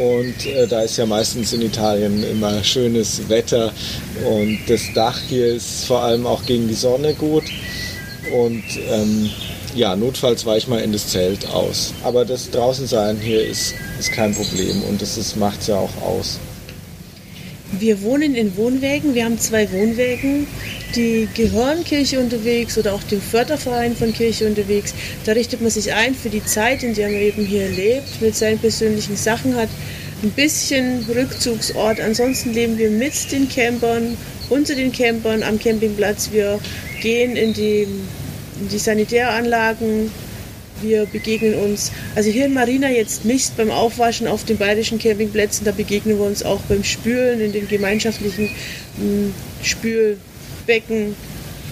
Und 0.00 0.46
äh, 0.46 0.66
da 0.66 0.82
ist 0.82 0.96
ja 0.96 1.06
meistens 1.06 1.52
in 1.52 1.62
Italien 1.62 2.24
immer 2.24 2.64
schönes 2.64 3.28
Wetter 3.28 3.72
und 4.24 4.58
das 4.68 4.82
Dach 4.94 5.18
hier 5.28 5.46
ist 5.54 5.84
vor 5.84 6.02
allem 6.02 6.26
auch 6.26 6.44
gegen 6.46 6.66
die 6.66 6.74
Sonne 6.74 7.14
gut. 7.14 7.44
Und 8.32 8.64
ähm, 8.90 9.30
ja, 9.76 9.94
notfalls 9.94 10.46
weiche 10.46 10.58
ich 10.58 10.68
mal 10.68 10.80
in 10.80 10.92
das 10.92 11.08
Zelt 11.08 11.46
aus. 11.48 11.92
Aber 12.02 12.24
das 12.24 12.50
Draußensein 12.50 13.18
hier 13.18 13.46
ist, 13.46 13.74
ist 13.98 14.10
kein 14.12 14.34
Problem 14.34 14.82
und 14.88 15.02
das 15.02 15.36
macht 15.36 15.60
es 15.60 15.66
ja 15.68 15.76
auch 15.76 16.02
aus. 16.02 16.38
Wir 17.78 18.00
wohnen 18.02 18.34
in 18.34 18.56
Wohnwägen. 18.56 19.14
Wir 19.14 19.24
haben 19.24 19.38
zwei 19.38 19.70
Wohnwägen, 19.72 20.46
die 20.94 21.28
gehören 21.34 21.84
Kirche 21.84 22.20
unterwegs 22.20 22.78
oder 22.78 22.94
auch 22.94 23.02
dem 23.02 23.20
Förderverein 23.20 23.96
von 23.96 24.12
Kirche 24.12 24.46
unterwegs. 24.46 24.94
Da 25.24 25.32
richtet 25.32 25.60
man 25.60 25.70
sich 25.70 25.92
ein 25.92 26.14
für 26.14 26.30
die 26.30 26.44
Zeit, 26.44 26.82
in 26.82 26.94
der 26.94 27.08
man 27.08 27.20
eben 27.20 27.44
hier 27.44 27.68
lebt, 27.68 28.22
mit 28.22 28.36
seinen 28.36 28.58
persönlichen 28.58 29.16
Sachen 29.16 29.56
hat. 29.56 29.68
Ein 30.22 30.30
bisschen 30.30 31.04
Rückzugsort. 31.12 32.00
Ansonsten 32.00 32.54
leben 32.54 32.78
wir 32.78 32.88
mit 32.88 33.30
den 33.32 33.48
Campern, 33.48 34.16
unter 34.48 34.74
den 34.74 34.92
Campern 34.92 35.42
am 35.42 35.58
Campingplatz. 35.58 36.30
Wir 36.32 36.60
gehen 37.02 37.36
in 37.36 37.52
die 37.52 37.88
die 38.60 38.78
Sanitäranlagen. 38.78 40.10
Wir 40.82 41.06
begegnen 41.06 41.54
uns, 41.54 41.90
also 42.14 42.28
hier 42.30 42.44
in 42.44 42.52
Marina 42.52 42.90
jetzt 42.90 43.24
nicht 43.24 43.56
beim 43.56 43.70
Aufwaschen 43.70 44.26
auf 44.26 44.44
den 44.44 44.58
bayerischen 44.58 44.98
Campingplätzen, 44.98 45.64
da 45.64 45.72
begegnen 45.72 46.18
wir 46.18 46.26
uns 46.26 46.42
auch 46.42 46.60
beim 46.68 46.84
Spülen 46.84 47.40
in 47.40 47.52
den 47.52 47.66
gemeinschaftlichen 47.66 48.50
hm, 48.98 49.32
Spülbecken 49.62 51.16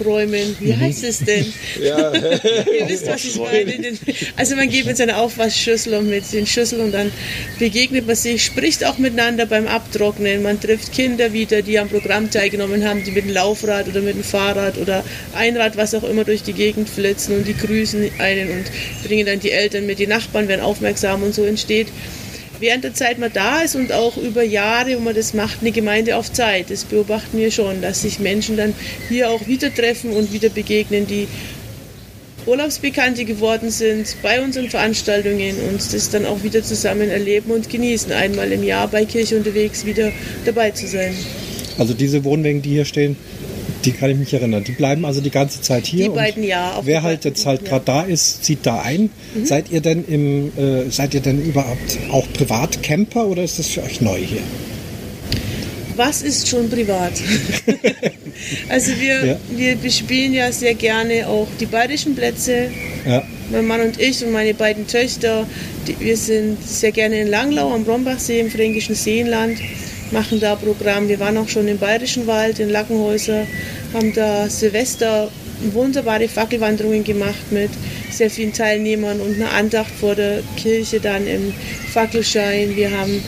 Räumen. 0.03 0.55
Wie 0.59 0.73
mhm. 0.73 0.79
heißt 0.79 1.03
es 1.03 1.19
denn? 1.19 1.45
Ja. 1.81 2.13
Ihr 2.13 2.87
wisst, 2.87 3.07
was 3.07 3.23
ich 3.23 3.37
meine. 3.37 3.93
Also 4.35 4.55
man 4.55 4.69
geht 4.69 4.85
mit 4.85 4.97
seiner 4.97 5.17
Aufwaschschüssel 5.17 5.93
und 5.93 6.09
mit 6.09 6.31
den 6.31 6.45
Schüsseln 6.45 6.81
und 6.81 6.91
dann 6.91 7.11
begegnet 7.59 8.07
man 8.07 8.15
sich, 8.15 8.43
spricht 8.43 8.85
auch 8.85 8.97
miteinander 8.97 9.45
beim 9.45 9.67
Abtrocknen. 9.67 10.43
Man 10.43 10.59
trifft 10.59 10.91
Kinder 10.91 11.33
wieder, 11.33 11.61
die 11.61 11.79
am 11.79 11.89
Programm 11.89 12.29
teilgenommen 12.31 12.87
haben, 12.87 13.03
die 13.03 13.11
mit 13.11 13.25
dem 13.25 13.33
Laufrad 13.33 13.87
oder 13.87 14.01
mit 14.01 14.15
dem 14.15 14.23
Fahrrad 14.23 14.77
oder 14.77 15.03
Einrad, 15.35 15.77
was 15.77 15.93
auch 15.93 16.03
immer, 16.03 16.23
durch 16.23 16.43
die 16.43 16.53
Gegend 16.53 16.89
flitzen 16.89 17.37
und 17.37 17.47
die 17.47 17.55
grüßen 17.55 18.11
einen 18.19 18.51
und 18.51 18.65
bringen 19.07 19.25
dann 19.25 19.39
die 19.39 19.51
Eltern 19.51 19.85
mit. 19.85 19.99
Die 19.99 20.07
Nachbarn 20.07 20.47
werden 20.47 20.61
aufmerksam 20.61 21.23
und 21.23 21.33
so 21.33 21.43
entsteht 21.45 21.87
während 22.59 22.83
der 22.83 22.93
Zeit 22.93 23.19
man 23.19 23.31
da 23.33 23.61
ist 23.61 23.75
und 23.75 23.91
auch 23.91 24.17
über 24.17 24.43
Jahre, 24.43 24.95
wo 24.95 24.99
man 24.99 25.15
das 25.15 25.33
macht, 25.33 25.61
eine 25.61 25.71
Gemeinde 25.71 26.17
auf 26.17 26.31
Zeit. 26.31 26.69
Das 26.69 26.85
beobachten 26.85 27.37
wir 27.37 27.51
schon, 27.51 27.81
dass 27.81 28.01
sich 28.01 28.19
Menschen 28.19 28.57
dann 28.57 28.73
hier 29.09 29.29
auch 29.29 29.47
wieder 29.47 29.73
treffen 29.73 30.11
und 30.11 30.31
wieder 30.33 30.49
begegnen, 30.49 31.07
die 31.07 31.27
Urlaubsbekannte 32.45 33.25
geworden 33.25 33.71
sind 33.71 34.15
bei 34.21 34.41
unseren 34.43 34.69
Veranstaltungen 34.69 35.55
und 35.67 35.93
das 35.93 36.11
dann 36.11 36.25
auch 36.25 36.43
wieder 36.43 36.61
zusammen 36.61 37.09
erleben 37.09 37.51
und 37.51 37.69
genießen, 37.69 38.11
einmal 38.11 38.51
im 38.51 38.63
Jahr 38.63 38.87
bei 38.87 39.05
Kirche 39.05 39.35
unterwegs 39.35 39.85
wieder 39.85 40.11
dabei 40.45 40.69
zu 40.71 40.87
sein. 40.87 41.15
Also 41.79 41.93
diese 41.93 42.23
Wohnwegen, 42.23 42.61
die 42.61 42.69
hier 42.69 42.85
stehen, 42.85 43.17
die 43.85 43.91
kann 43.91 44.09
ich 44.09 44.17
mich 44.17 44.33
erinnern. 44.33 44.63
Die 44.63 44.71
bleiben 44.71 45.05
also 45.05 45.21
die 45.21 45.29
ganze 45.29 45.61
Zeit 45.61 45.85
hier. 45.85 46.05
Die 46.05 46.15
beiden 46.15 46.43
ja. 46.43 46.81
Wer 46.83 47.03
halt 47.03 47.25
jetzt 47.25 47.45
halt 47.45 47.65
gerade 47.65 47.85
da 47.85 48.01
ist, 48.01 48.43
zieht 48.43 48.65
da 48.65 48.81
ein. 48.81 49.09
Mhm. 49.33 49.45
Seid 49.45 49.71
ihr 49.71 49.81
denn 49.81 50.05
im, 50.05 50.51
äh, 50.57 50.89
seid 50.89 51.13
ihr 51.13 51.21
denn 51.21 51.41
überhaupt 51.41 51.97
auch 52.11 52.25
Privatcamper 52.33 53.27
oder 53.27 53.43
ist 53.43 53.59
das 53.59 53.67
für 53.67 53.83
euch 53.83 54.01
neu 54.01 54.17
hier? 54.17 54.41
Was 55.95 56.21
ist 56.23 56.49
schon 56.49 56.69
privat? 56.69 57.13
also 58.69 58.91
wir, 58.99 59.25
ja. 59.25 59.37
wir 59.55 59.75
bespielen 59.77 60.33
ja 60.33 60.51
sehr 60.51 60.73
gerne 60.73 61.27
auch 61.27 61.47
die 61.59 61.65
bayerischen 61.65 62.15
Plätze. 62.15 62.69
Ja. 63.07 63.23
Mein 63.49 63.65
Mann 63.65 63.81
und 63.81 64.01
ich 64.01 64.23
und 64.25 64.33
meine 64.33 64.53
beiden 64.53 64.87
Töchter, 64.87 65.47
die, 65.87 65.97
wir 65.99 66.17
sind 66.17 66.61
sehr 66.67 66.91
gerne 66.91 67.21
in 67.21 67.27
Langlau 67.27 67.73
am 67.73 67.85
Brombachsee 67.85 68.41
im 68.41 68.49
fränkischen 68.49 68.95
Seenland 68.95 69.59
machen 70.15 70.39
da 70.39 70.55
Programm. 70.55 71.09
Wir 71.09 71.19
waren 71.19 71.37
auch 71.37 71.49
schon 71.49 71.67
im 71.67 71.77
Bayerischen 71.77 72.25
Wald, 72.25 72.59
in 72.59 72.69
Lackenhäuser, 72.69 73.45
haben 73.93 74.13
da 74.13 74.49
Silvester 74.49 75.29
wunderbare 75.73 76.27
Fackelwanderungen 76.27 77.03
gemacht 77.03 77.51
mit 77.51 77.69
sehr 78.11 78.29
vielen 78.29 78.53
Teilnehmern 78.53 79.19
und 79.19 79.35
einer 79.35 79.51
Andacht 79.51 79.91
vor 79.91 80.15
der 80.15 80.41
Kirche 80.55 81.01
dann 81.01 81.27
im 81.27 81.53
Fackelschein. 81.93 82.75
Wir 82.75 82.91
haben 82.91 83.21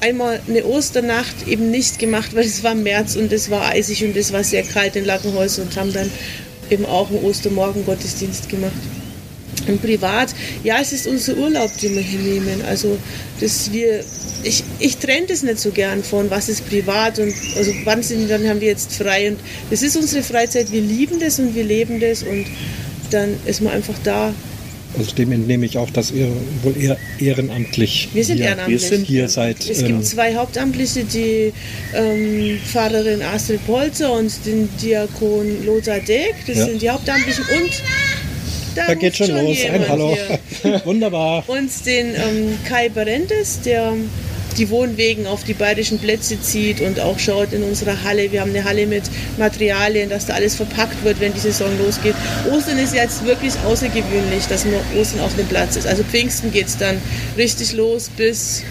einmal 0.00 0.40
eine 0.48 0.64
Osternacht 0.64 1.48
eben 1.48 1.70
nicht 1.70 1.98
gemacht, 1.98 2.34
weil 2.34 2.44
es 2.44 2.62
war 2.62 2.76
März 2.76 3.16
und 3.16 3.32
es 3.32 3.50
war 3.50 3.66
eisig 3.66 4.04
und 4.04 4.16
es 4.16 4.32
war 4.32 4.44
sehr 4.44 4.62
kalt 4.62 4.94
in 4.94 5.04
Lackenhäusern 5.04 5.66
und 5.66 5.76
haben 5.76 5.92
dann 5.92 6.10
eben 6.70 6.86
auch 6.86 7.10
einen 7.10 7.24
Ostermorgen-Gottesdienst 7.24 8.48
gemacht. 8.48 8.72
Und 9.66 9.82
privat, 9.82 10.34
ja, 10.64 10.76
es 10.80 10.92
ist 10.92 11.06
unser 11.06 11.36
Urlaub, 11.36 11.70
den 11.78 11.94
wir 11.94 12.02
hier 12.02 12.20
nehmen. 12.20 12.62
Also, 12.66 12.98
dass 13.40 13.72
wir, 13.72 14.04
ich, 14.42 14.64
ich 14.78 14.96
trenne 14.98 15.26
das 15.26 15.42
nicht 15.42 15.58
so 15.58 15.70
gern 15.70 16.02
von, 16.02 16.30
was 16.30 16.48
ist 16.48 16.68
privat 16.68 17.18
und 17.18 17.34
also 17.56 17.72
wann 17.84 18.02
sind, 18.02 18.30
dann 18.30 18.46
haben 18.48 18.60
wir 18.60 18.68
jetzt 18.68 18.92
frei. 18.92 19.30
Und 19.30 19.38
das 19.70 19.82
ist 19.82 19.96
unsere 19.96 20.22
Freizeit, 20.22 20.70
wir 20.70 20.82
lieben 20.82 21.20
das 21.20 21.38
und 21.38 21.54
wir 21.54 21.64
leben 21.64 22.00
das 22.00 22.22
und 22.22 22.46
dann 23.10 23.30
ist 23.46 23.60
man 23.62 23.72
einfach 23.72 23.96
da. 24.04 24.32
Also 24.96 25.14
dem 25.14 25.32
entnehme 25.32 25.66
ich 25.66 25.76
auch, 25.76 25.90
dass 25.90 26.10
ihr 26.10 26.28
wohl 26.62 26.74
eher 26.76 26.96
ehrenamtlich 27.18 28.08
wir 28.14 28.24
sind 28.24 28.38
hier, 28.38 28.46
ehrenamtlich. 28.46 28.82
Wir 28.82 28.88
sind 28.88 29.06
hier 29.06 29.28
seid. 29.28 29.58
Es 29.68 29.78
gibt 29.78 29.90
ähm, 29.90 30.02
zwei 30.02 30.34
Hauptamtliche, 30.34 31.04
die 31.04 31.52
ähm, 31.94 32.58
Pfarrerin 32.66 33.22
Astrid 33.22 33.64
Polzer 33.66 34.12
und 34.12 34.32
den 34.46 34.68
Diakon 34.82 35.66
Lothar 35.66 36.00
Deck. 36.00 36.34
Das 36.46 36.56
ja. 36.56 36.66
sind 36.66 36.80
die 36.80 36.88
Hauptamtlichen 36.88 37.44
und 37.44 37.70
da, 38.86 38.94
geht 38.94 39.16
schon, 39.16 39.30
los. 39.30 39.56
Ein 39.64 39.88
Hallo. 39.88 40.16
Wunderbar. 40.84 41.44
Und 41.46 41.70
den 41.86 42.14
ähm, 42.14 42.58
Kai 42.66 42.88
Berentes, 42.88 43.60
der 43.60 43.94
die 44.56 44.70
Wohnwegen 44.70 45.26
auf 45.26 45.44
die 45.44 45.54
bayerischen 45.54 45.98
Plätze 45.98 46.40
zieht 46.40 46.80
und 46.80 47.00
auch 47.00 47.18
schaut 47.18 47.52
in 47.52 47.62
unserer 47.62 48.02
Halle. 48.02 48.32
Wir 48.32 48.40
haben 48.40 48.50
eine 48.50 48.64
Halle 48.64 48.86
mit 48.86 49.04
Materialien, 49.38 50.10
dass 50.10 50.26
da 50.26 50.34
alles 50.34 50.56
verpackt 50.56 51.04
wird, 51.04 51.20
wenn 51.20 51.32
die 51.32 51.38
Saison 51.38 51.70
losgeht. 51.78 52.14
Ostern 52.50 52.78
ist 52.78 52.94
jetzt 52.94 53.24
wirklich 53.24 53.52
außergewöhnlich, 53.66 54.46
dass 54.48 54.64
nur 54.64 54.80
Ostern 54.98 55.20
auf 55.20 55.34
dem 55.36 55.46
Platz 55.46 55.76
ist. 55.76 55.86
Also 55.86 56.02
Pfingsten 56.02 56.50
geht 56.50 56.66
es 56.66 56.76
dann 56.76 57.00
richtig 57.36 57.72
los 57.72 58.10
bis, 58.16 58.62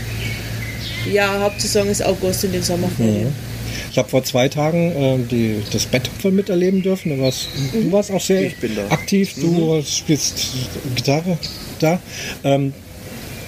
ja, 1.12 1.40
Hauptsaison 1.42 1.88
ist 1.88 2.04
August 2.04 2.44
in 2.44 2.52
den 2.52 2.64
Sommerferien. 2.64 3.28
Mhm. 3.28 3.47
Ich 3.91 3.98
habe 3.98 4.10
vor 4.10 4.24
zwei 4.24 4.50
Tagen 4.50 4.91
äh, 4.91 5.17
die, 5.29 5.63
das 5.72 5.86
Betthupfer 5.86 6.31
miterleben 6.31 6.81
dürfen. 6.81 7.15
Du 7.15 7.22
warst, 7.22 7.48
mhm. 7.74 7.84
du 7.84 7.91
warst 7.91 8.12
auch 8.12 8.22
sehr 8.22 8.51
aktiv. 8.89 9.34
Du 9.36 9.75
mhm. 9.75 9.84
spielst 9.84 10.53
Gitarre 10.96 11.38
da. 11.79 12.00
Ähm, 12.43 12.74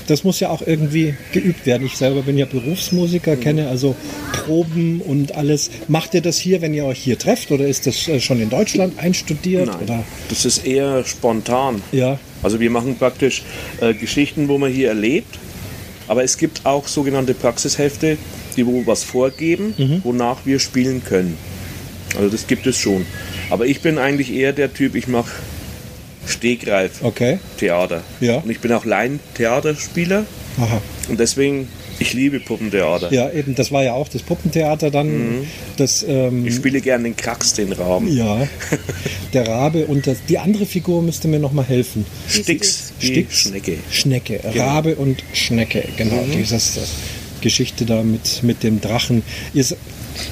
das 0.10 0.24
muss 0.24 0.40
ja 0.40 0.50
auch 0.50 0.64
irgendwie 0.66 1.14
geübt 1.34 1.66
werden. 1.66 1.86
Ich 1.86 1.96
selber 1.96 2.24
bin 2.24 2.38
ja 2.38 2.46
Berufsmusiker, 2.46 3.36
mhm. 3.36 3.40
kenne 3.42 3.68
also 3.68 3.96
Proben 4.34 5.02
und 5.02 5.36
alles. 5.36 5.70
Macht 5.88 6.14
ihr 6.16 6.22
das 6.22 6.38
hier, 6.40 6.62
wenn 6.62 6.74
ihr 6.74 6.86
euch 6.86 7.00
hier 7.00 7.20
trefft 7.20 7.52
oder 7.52 7.68
ist 7.68 7.86
das 7.86 8.08
äh, 8.08 8.20
schon 8.20 8.42
in 8.42 8.50
Deutschland 8.50 8.98
einstudiert? 8.98 9.68
Nein, 9.68 9.84
oder? 9.84 10.04
das 10.30 10.46
ist 10.46 10.66
eher 10.66 11.06
spontan. 11.06 11.82
Ja. 11.92 12.20
Also 12.42 12.60
wir 12.60 12.70
machen 12.70 12.96
praktisch 12.96 13.44
äh, 13.82 13.94
Geschichten, 13.94 14.48
wo 14.48 14.58
man 14.58 14.72
hier 14.72 14.90
erlebt. 14.90 15.38
Aber 16.08 16.24
es 16.24 16.40
gibt 16.40 16.66
auch 16.66 16.88
sogenannte 16.88 17.36
Praxishefte, 17.36 18.18
wo 18.66 18.86
was 18.86 19.04
vorgeben, 19.04 19.74
mhm. 19.78 20.02
wonach 20.04 20.46
wir 20.46 20.60
spielen 20.60 21.04
können. 21.04 21.38
Also 22.16 22.30
das 22.30 22.48
gibt 22.48 22.66
es 22.68 22.78
schon. 22.78 23.06
Aber 23.50 23.66
ich 23.66 23.82
bin 23.82 23.98
eigentlich 23.98 24.34
eher 24.34 24.54
der 24.54 24.74
Typ, 24.74 24.96
ich 24.96 25.08
mache 25.08 25.32
Stegreif 26.26 27.04
okay. 27.04 27.40
Theater. 27.58 28.04
Ja. 28.20 28.38
Und 28.38 28.50
ich 28.50 28.60
bin 28.60 28.72
auch 28.72 28.86
Laientheaterspieler. 28.86 30.26
Aha. 30.58 30.82
Und 31.08 31.20
deswegen, 31.20 31.68
ich 32.00 32.14
liebe 32.14 32.40
Puppentheater. 32.40 33.12
Ja, 33.12 33.32
eben, 33.32 33.56
das 33.56 33.72
war 33.72 33.84
ja 33.84 33.94
auch 33.94 34.08
das 34.08 34.22
Puppentheater 34.22 34.92
dann. 34.92 35.40
Mhm. 35.40 35.48
Das, 35.78 36.06
ähm, 36.08 36.46
ich 36.46 36.56
spiele 36.56 36.82
gerne 36.82 37.06
den 37.06 37.16
Krax, 37.16 37.54
den 37.54 37.72
Raben. 37.72 38.08
Ja, 38.16 38.48
der 39.34 39.48
Rabe 39.48 39.86
und 39.86 40.08
das, 40.08 40.18
die 40.28 40.38
andere 40.38 40.66
Figur 40.66 41.02
müsste 41.02 41.28
mir 41.28 41.40
nochmal 41.40 41.66
helfen. 41.66 42.06
Stix, 42.28 42.94
Stix, 43.00 43.40
Schnecke. 43.40 43.78
Schnecke, 43.90 44.40
genau. 44.52 44.64
Rabe 44.64 44.96
und 44.96 45.24
Schnecke, 45.34 45.84
genau. 45.98 46.24
Mhm. 46.24 46.32
Dieses, 46.32 46.76
das 46.76 46.90
Geschichte 47.42 47.86
da 47.86 48.04
mit, 48.04 48.44
mit 48.44 48.64
dem 48.64 48.82
Drachen. 48.82 49.24
Ihr, 49.54 49.66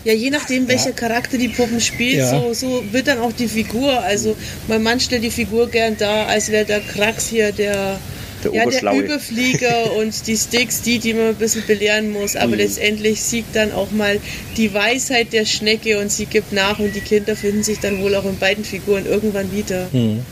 ja, 0.04 0.14
je 0.14 0.30
nachdem, 0.30 0.68
welcher 0.68 0.90
ja. 0.90 0.96
Charakter 0.96 1.38
die 1.38 1.50
Puppen 1.50 1.80
spielt, 1.80 2.18
ja. 2.18 2.30
so, 2.30 2.54
so 2.54 2.84
wird 2.92 3.08
dann 3.08 3.20
auch 3.20 3.32
die 3.32 3.48
Figur. 3.48 4.02
Also 4.02 4.36
mein 4.68 4.84
Mann 4.84 5.00
stellt 5.00 5.24
die 5.24 5.32
Figur 5.32 5.70
gern 5.70 5.96
da, 5.98 6.26
als 6.26 6.50
wäre 6.50 6.66
der 6.66 6.82
Krax 6.82 7.28
hier 7.28 7.52
der, 7.52 8.00
der, 8.44 8.54
ja, 8.54 8.66
der 8.66 8.94
Überflieger 8.94 9.94
und 9.98 10.28
die 10.28 10.38
Sticks, 10.38 10.82
die, 10.82 11.00
die 11.00 11.14
man 11.14 11.28
ein 11.28 11.36
bisschen 11.36 11.66
belehren 11.66 12.12
muss. 12.12 12.36
Aber 12.36 12.54
mhm. 12.54 12.60
letztendlich 12.60 13.22
siegt 13.22 13.56
dann 13.56 13.72
auch 13.72 13.92
mal 13.92 14.20
die 14.58 14.74
Weisheit 14.74 15.34
der 15.34 15.46
Schnecke 15.46 16.00
und 16.00 16.12
sie 16.12 16.26
gibt 16.26 16.54
nach 16.54 16.80
und 16.80 16.96
die 16.96 17.02
Kinder 17.02 17.36
finden 17.36 17.64
sich 17.64 17.80
dann 17.80 18.02
wohl 18.02 18.16
auch 18.16 18.26
in 18.26 18.38
beiden 18.38 18.64
Figuren 18.64 19.06
irgendwann 19.06 19.52
wieder. 19.52 19.88
Mhm. 19.92 20.26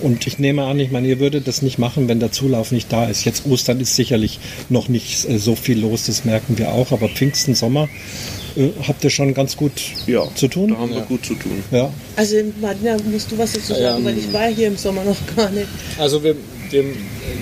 Und 0.00 0.26
ich 0.26 0.38
nehme 0.38 0.64
an, 0.64 0.78
ich 0.78 0.90
meine, 0.90 1.08
ihr 1.08 1.20
würdet 1.20 1.48
das 1.48 1.62
nicht 1.62 1.78
machen, 1.78 2.08
wenn 2.08 2.20
der 2.20 2.32
Zulauf 2.32 2.72
nicht 2.72 2.92
da 2.92 3.06
ist. 3.06 3.24
Jetzt 3.24 3.46
Ostern 3.46 3.80
ist 3.80 3.96
sicherlich 3.96 4.38
noch 4.68 4.88
nicht 4.88 5.28
äh, 5.28 5.38
so 5.38 5.54
viel 5.54 5.80
los, 5.80 6.06
das 6.06 6.24
merken 6.24 6.58
wir 6.58 6.72
auch. 6.72 6.92
Aber 6.92 7.08
Pfingsten, 7.08 7.54
Sommer, 7.54 7.88
äh, 8.56 8.70
habt 8.86 9.04
ihr 9.04 9.10
schon 9.10 9.34
ganz 9.34 9.56
gut 9.56 9.72
ja, 10.06 10.26
zu 10.34 10.48
tun? 10.48 10.70
Da 10.70 10.78
haben 10.78 10.94
wir 10.94 11.02
gut 11.02 11.24
zu 11.24 11.34
tun. 11.34 11.62
Ja. 11.70 11.92
Also 12.16 12.36
Martina, 12.60 12.96
musst 13.10 13.30
du 13.30 13.38
was 13.38 13.52
dazu 13.52 13.74
sagen, 13.74 13.98
ähm, 13.98 14.04
weil 14.04 14.18
ich 14.18 14.32
war 14.32 14.48
hier 14.48 14.68
im 14.68 14.76
Sommer 14.76 15.04
noch 15.04 15.18
gar 15.36 15.50
nicht. 15.50 15.68
Also 15.98 16.22
wir, 16.22 16.36
wir 16.70 16.84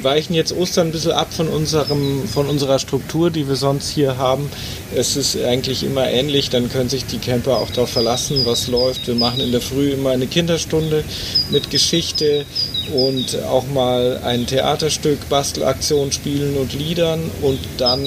weichen 0.03 0.35
jetzt 0.35 0.53
Ostern 0.57 0.89
ein 0.89 0.93
bisschen 0.93 1.13
ab 1.13 1.33
von, 1.33 1.49
unserem, 1.49 2.27
von 2.27 2.47
unserer 2.49 2.79
Struktur, 2.79 3.31
die 3.31 3.49
wir 3.49 3.57
sonst 3.57 3.91
hier 3.91 4.19
haben. 4.19 4.51
Es 4.95 5.17
ist 5.17 5.37
eigentlich 5.43 5.83
immer 5.83 6.09
ähnlich, 6.09 6.51
dann 6.51 6.71
können 6.71 6.89
sich 6.89 7.07
die 7.07 7.19
Camper 7.19 7.59
auch 7.59 7.71
darauf 7.71 7.91
verlassen, 7.91 8.43
was 8.45 8.69
läuft. 8.69 9.07
Wir 9.07 9.15
machen 9.15 9.41
in 9.41 9.53
der 9.53 9.61
Früh 9.61 9.93
immer 9.93 10.11
eine 10.11 10.27
Kinderstunde 10.27 11.05
mit 11.51 11.71
Geschichte 11.71 12.45
und 12.93 13.39
auch 13.45 13.67
mal 13.69 14.21
ein 14.25 14.47
Theaterstück, 14.47 15.29
Bastelaktion, 15.29 16.13
Spielen 16.13 16.57
und 16.57 16.75
Liedern 16.75 17.31
und 17.43 17.59
dann 17.79 18.01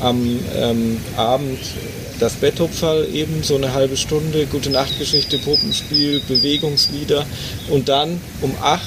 am 0.00 0.38
ähm, 0.56 1.00
Abend 1.16 1.58
das 2.22 2.34
Betthupferl 2.34 3.08
eben 3.12 3.42
so 3.42 3.56
eine 3.56 3.72
halbe 3.72 3.96
Stunde, 3.96 4.46
gute 4.46 4.70
Nachtgeschichte, 4.70 5.38
Puppenspiel, 5.38 6.20
Bewegungslieder 6.28 7.26
und 7.68 7.88
dann 7.88 8.20
um 8.40 8.54
acht 8.62 8.86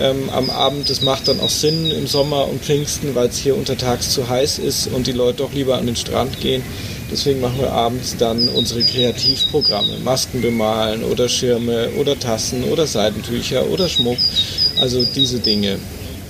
ähm, 0.00 0.30
am 0.30 0.50
Abend, 0.50 0.88
das 0.90 1.02
macht 1.02 1.28
dann 1.28 1.40
auch 1.40 1.50
Sinn 1.50 1.90
im 1.90 2.06
Sommer 2.06 2.48
und 2.48 2.62
Pfingsten, 2.62 3.14
weil 3.14 3.28
es 3.28 3.38
hier 3.38 3.56
untertags 3.56 4.10
zu 4.10 4.28
heiß 4.28 4.58
ist 4.58 4.88
und 4.88 5.06
die 5.06 5.12
Leute 5.12 5.38
doch 5.38 5.52
lieber 5.52 5.76
an 5.76 5.86
den 5.86 5.96
Strand 5.96 6.40
gehen. 6.40 6.62
Deswegen 7.10 7.40
machen 7.40 7.58
wir 7.60 7.72
abends 7.72 8.16
dann 8.18 8.48
unsere 8.48 8.82
Kreativprogramme. 8.82 9.98
Masken 10.04 10.42
bemalen 10.42 11.02
oder 11.04 11.28
Schirme 11.28 11.88
oder 11.98 12.18
Tassen 12.18 12.64
oder 12.64 12.86
Seidentücher 12.86 13.66
oder 13.68 13.88
Schmuck. 13.88 14.18
Also 14.80 15.04
diese 15.14 15.38
Dinge. 15.38 15.78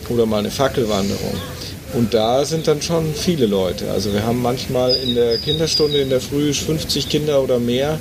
Oder 0.08 0.24
mal 0.24 0.38
eine 0.38 0.50
Fackelwanderung. 0.50 1.34
Und 1.94 2.14
da 2.14 2.44
sind 2.44 2.68
dann 2.68 2.82
schon 2.82 3.14
viele 3.14 3.46
Leute. 3.46 3.90
Also 3.90 4.12
wir 4.12 4.22
haben 4.22 4.42
manchmal 4.42 4.94
in 4.96 5.14
der 5.14 5.38
Kinderstunde 5.38 5.98
in 5.98 6.10
der 6.10 6.20
Früh 6.20 6.52
50 6.52 7.08
Kinder 7.08 7.42
oder 7.42 7.58
mehr 7.58 7.98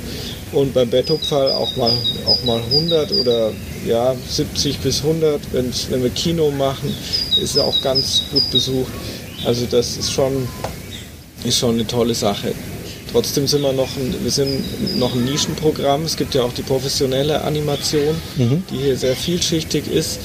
und 0.52 0.74
beim 0.74 0.90
Betthupferl 0.90 1.52
auch 1.52 1.76
mal, 1.76 1.92
auch 2.26 2.44
mal 2.46 2.62
100 2.72 3.12
oder 3.12 3.52
ja, 3.86 4.16
70 4.30 4.80
bis 4.80 5.02
100. 5.04 5.42
Wenn's, 5.52 5.88
wenn 5.90 6.04
wir 6.04 6.10
Kino 6.12 6.52
machen, 6.52 6.94
ist 7.42 7.52
es 7.52 7.58
auch 7.58 7.82
ganz 7.82 8.24
gut 8.32 8.50
besucht. 8.52 8.92
Also 9.46 9.66
das 9.70 9.98
ist 9.98 10.12
schon, 10.12 10.48
ist 11.44 11.60
schon 11.60 11.76
eine 11.76 11.88
tolle 11.88 12.16
Sache. 12.16 12.54
Trotzdem 13.12 13.48
sind 13.48 13.62
wir 13.62 13.74
noch 13.74 13.96
ein, 13.96 14.16
wir 14.22 14.32
sind 14.32 14.98
noch 14.98 15.14
ein 15.14 15.26
Nischenprogramm. 15.26 16.04
Es 16.04 16.18
gibt 16.18 16.36
ja 16.36 16.44
auch 16.44 16.54
die 16.54 16.64
professionelle 16.64 17.42
Animation, 17.42 18.16
mhm. 18.36 18.64
die 18.70 18.78
hier 18.78 18.98
sehr 18.98 19.16
vielschichtig 19.16 19.88
ist. 19.88 20.20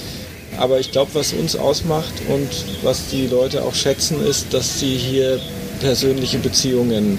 Aber 0.59 0.81
ich 0.81 0.93
glaube, 0.93 1.13
was 1.15 1.33
uns 1.33 1.57
ausmacht 1.57 2.13
und 2.29 2.49
was 2.83 3.09
die 3.09 3.27
Leute 3.27 3.65
auch 3.65 3.75
schätzen, 3.75 4.25
ist, 4.25 4.53
dass 4.53 4.81
sie 4.81 4.97
hier 4.97 5.41
persönliche 5.81 6.39
Beziehungen 6.39 7.19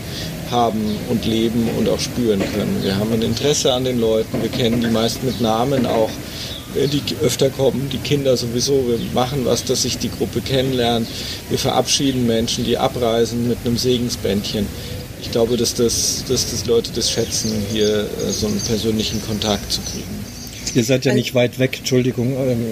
haben 0.53 0.97
und 1.09 1.25
leben 1.25 1.67
und 1.77 1.89
auch 1.89 1.99
spüren 1.99 2.41
können. 2.55 2.79
Wir 2.81 2.95
haben 2.95 3.11
ein 3.11 3.21
Interesse 3.21 3.73
an 3.73 3.83
den 3.83 3.99
Leuten, 3.99 4.41
wir 4.41 4.49
kennen 4.49 4.79
die 4.79 4.87
meisten 4.87 5.25
mit 5.25 5.41
Namen 5.41 5.85
auch, 5.85 6.09
äh, 6.75 6.87
die 6.87 7.01
öfter 7.21 7.49
kommen, 7.49 7.89
die 7.91 7.97
Kinder 7.97 8.37
sowieso. 8.37 8.87
Wir 8.87 8.99
machen 9.13 9.41
was, 9.43 9.65
dass 9.65 9.81
sich 9.81 9.97
die 9.97 10.09
Gruppe 10.09 10.39
kennenlernt. 10.39 11.07
Wir 11.49 11.59
verabschieden 11.59 12.25
Menschen, 12.25 12.63
die 12.63 12.77
abreisen 12.77 13.49
mit 13.49 13.57
einem 13.65 13.77
Segensbändchen. 13.77 14.65
Ich 15.21 15.31
glaube, 15.31 15.57
dass 15.57 15.73
das, 15.73 16.23
dass 16.27 16.51
das 16.51 16.65
Leute 16.65 16.91
das 16.95 17.11
schätzen, 17.11 17.51
hier 17.71 18.01
äh, 18.01 18.31
so 18.31 18.47
einen 18.47 18.61
persönlichen 18.61 19.21
Kontakt 19.25 19.71
zu 19.71 19.81
kriegen. 19.81 20.23
Ihr 20.75 20.83
seid 20.83 21.05
ja 21.05 21.13
nicht 21.13 21.35
weit 21.35 21.59
weg, 21.59 21.77
Entschuldigung. 21.79 22.35
Ähm, 22.37 22.65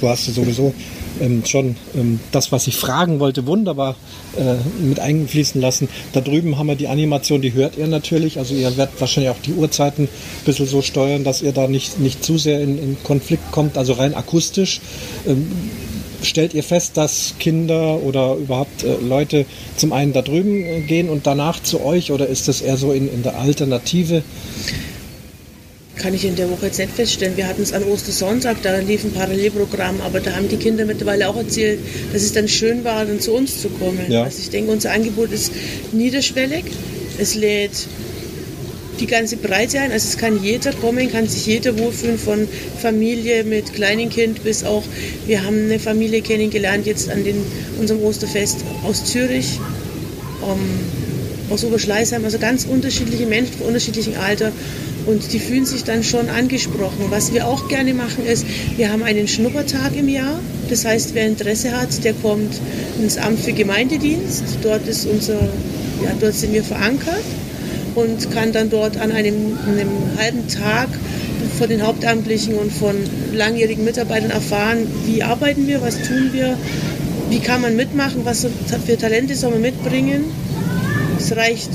du 0.00 0.08
hast 0.08 0.26
ja 0.28 0.32
sowieso 0.34 0.74
ähm, 1.20 1.44
schon 1.44 1.76
ähm, 1.94 2.20
das, 2.32 2.52
was 2.52 2.66
ich 2.66 2.76
fragen 2.76 3.20
wollte, 3.20 3.46
wunderbar 3.46 3.96
äh, 4.36 4.54
mit 4.82 5.00
einfließen 5.00 5.60
lassen. 5.60 5.88
Da 6.12 6.20
drüben 6.20 6.58
haben 6.58 6.68
wir 6.68 6.76
die 6.76 6.88
Animation, 6.88 7.42
die 7.42 7.52
hört 7.52 7.76
ihr 7.76 7.86
natürlich. 7.86 8.38
Also 8.38 8.54
ihr 8.54 8.76
werdet 8.76 9.00
wahrscheinlich 9.00 9.30
auch 9.30 9.40
die 9.44 9.54
Uhrzeiten 9.54 10.04
ein 10.04 10.44
bisschen 10.44 10.66
so 10.66 10.82
steuern, 10.82 11.24
dass 11.24 11.42
ihr 11.42 11.52
da 11.52 11.68
nicht, 11.68 11.98
nicht 12.00 12.24
zu 12.24 12.38
sehr 12.38 12.60
in, 12.60 12.78
in 12.78 12.96
Konflikt 13.02 13.50
kommt, 13.52 13.78
also 13.78 13.94
rein 13.94 14.14
akustisch. 14.14 14.80
Ähm, 15.26 15.46
stellt 16.22 16.54
ihr 16.54 16.62
fest, 16.62 16.96
dass 16.96 17.34
Kinder 17.38 18.02
oder 18.02 18.34
überhaupt 18.34 18.82
äh, 18.82 18.96
Leute 18.96 19.46
zum 19.76 19.92
einen 19.92 20.12
da 20.12 20.22
drüben 20.22 20.64
äh, 20.64 20.80
gehen 20.80 21.08
und 21.08 21.26
danach 21.26 21.62
zu 21.62 21.84
euch 21.84 22.12
oder 22.12 22.26
ist 22.26 22.48
das 22.48 22.60
eher 22.60 22.76
so 22.76 22.92
in, 22.92 23.12
in 23.12 23.22
der 23.22 23.38
Alternative? 23.38 24.22
Kann 25.96 26.14
ich 26.14 26.24
in 26.24 26.36
der 26.36 26.50
Woche 26.50 26.66
jetzt 26.66 26.78
nicht 26.78 26.92
feststellen. 26.92 27.36
Wir 27.36 27.46
hatten 27.46 27.62
es 27.62 27.72
an 27.72 27.82
Ostersonntag, 27.84 28.62
da 28.62 28.78
lief 28.78 29.04
ein 29.04 29.12
Parallelprogramm, 29.12 30.00
aber 30.02 30.20
da 30.20 30.36
haben 30.36 30.48
die 30.48 30.56
Kinder 30.56 30.84
mittlerweile 30.84 31.28
auch 31.28 31.36
erzählt, 31.36 31.80
dass 32.12 32.22
es 32.22 32.32
dann 32.32 32.48
schön 32.48 32.84
war, 32.84 33.04
dann 33.04 33.20
zu 33.20 33.32
uns 33.32 33.60
zu 33.60 33.68
kommen. 33.68 34.10
Ja. 34.10 34.24
Also 34.24 34.38
ich 34.40 34.50
denke, 34.50 34.70
unser 34.72 34.92
Angebot 34.92 35.32
ist 35.32 35.52
niederschwellig. 35.92 36.64
Es 37.18 37.34
lädt 37.34 37.72
die 39.00 39.06
ganze 39.06 39.36
Breite 39.36 39.80
ein. 39.80 39.92
Also 39.92 40.08
es 40.08 40.16
kann 40.16 40.42
jeder 40.42 40.72
kommen, 40.72 41.10
kann 41.10 41.28
sich 41.28 41.46
jeder 41.46 41.78
wohlfühlen, 41.78 42.18
von 42.18 42.48
Familie 42.80 43.44
mit 43.44 43.72
kleinem 43.72 44.10
Kind 44.10 44.42
bis 44.44 44.64
auch, 44.64 44.82
wir 45.26 45.44
haben 45.44 45.64
eine 45.64 45.78
Familie 45.78 46.22
kennengelernt 46.22 46.86
jetzt 46.86 47.10
an 47.10 47.24
den, 47.24 47.36
unserem 47.78 48.02
Osterfest 48.02 48.58
aus 48.84 49.04
Zürich, 49.04 49.60
um, 50.42 50.58
aus 51.50 51.64
Oberschleißheim, 51.64 52.24
also 52.24 52.38
ganz 52.38 52.64
unterschiedliche 52.64 53.26
Menschen 53.26 53.54
von 53.54 53.68
unterschiedlichem 53.68 54.14
Alter 54.20 54.52
und 55.06 55.32
die 55.32 55.38
fühlen 55.38 55.64
sich 55.64 55.84
dann 55.84 56.02
schon 56.02 56.28
angesprochen. 56.28 57.06
Was 57.10 57.32
wir 57.32 57.46
auch 57.46 57.68
gerne 57.68 57.94
machen 57.94 58.26
ist, 58.26 58.44
wir 58.76 58.90
haben 58.90 59.02
einen 59.02 59.28
Schnuppertag 59.28 59.96
im 59.96 60.08
Jahr. 60.08 60.40
Das 60.68 60.84
heißt, 60.84 61.14
wer 61.14 61.26
Interesse 61.26 61.72
hat, 61.76 62.04
der 62.04 62.12
kommt 62.14 62.60
ins 63.00 63.16
Amt 63.16 63.40
für 63.40 63.52
Gemeindedienst. 63.52 64.44
Dort 64.62 64.86
ist 64.88 65.06
unser, 65.06 65.40
ja, 66.04 66.12
dort 66.20 66.34
sind 66.34 66.52
wir 66.52 66.64
verankert 66.64 67.24
und 67.94 68.30
kann 68.32 68.52
dann 68.52 68.68
dort 68.68 68.96
an 68.98 69.12
einem, 69.12 69.56
einem 69.66 69.90
halben 70.18 70.46
Tag 70.48 70.88
von 71.58 71.68
den 71.68 71.86
Hauptamtlichen 71.86 72.54
und 72.54 72.72
von 72.72 72.96
langjährigen 73.32 73.84
Mitarbeitern 73.84 74.30
erfahren, 74.30 74.86
wie 75.06 75.22
arbeiten 75.22 75.66
wir, 75.66 75.80
was 75.80 75.96
tun 76.02 76.30
wir, 76.32 76.58
wie 77.30 77.38
kann 77.38 77.62
man 77.62 77.76
mitmachen, 77.76 78.24
was 78.24 78.46
für 78.86 78.98
Talente 78.98 79.34
soll 79.34 79.52
man 79.52 79.62
mitbringen. 79.62 80.24
Es 81.18 81.34
reicht 81.34 81.70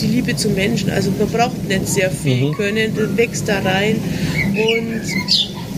die 0.00 0.06
Liebe 0.06 0.36
zum 0.36 0.54
Menschen. 0.54 0.90
Also 0.90 1.10
man 1.18 1.28
braucht 1.28 1.68
nicht 1.68 1.88
sehr 1.88 2.10
viel 2.10 2.48
mhm. 2.48 2.52
können, 2.52 2.92
das 2.94 3.16
wächst 3.16 3.48
da 3.48 3.60
rein. 3.60 3.96
Und 4.54 5.02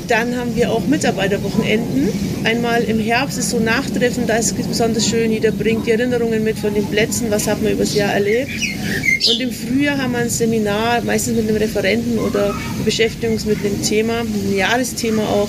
dann 0.08 0.36
haben 0.36 0.54
wir 0.54 0.70
auch 0.70 0.86
Mitarbeiterwochenenden. 0.86 2.08
Einmal 2.44 2.82
im 2.84 3.00
Herbst 3.00 3.38
ist 3.38 3.50
so 3.50 3.58
Nachtreffen, 3.58 4.26
da 4.26 4.36
ist 4.36 4.56
es 4.56 4.66
besonders 4.66 5.08
schön. 5.08 5.32
Jeder 5.32 5.50
bringt 5.50 5.86
die 5.86 5.90
Erinnerungen 5.90 6.44
mit 6.44 6.58
von 6.58 6.74
den 6.74 6.86
Plätzen, 6.86 7.30
was 7.30 7.46
hat 7.46 7.62
man 7.62 7.72
übers 7.72 7.94
Jahr 7.94 8.12
erlebt. 8.12 8.52
Und 9.28 9.40
im 9.40 9.50
Frühjahr 9.50 9.98
haben 9.98 10.12
wir 10.12 10.18
ein 10.18 10.30
Seminar, 10.30 11.02
meistens 11.02 11.36
mit 11.36 11.48
einem 11.48 11.56
Referenten 11.56 12.18
oder 12.18 12.54
uns 13.30 13.44
mit 13.44 13.58
einem 13.64 13.82
Thema, 13.82 14.20
einem 14.20 14.56
Jahresthema 14.56 15.22
auch. 15.22 15.48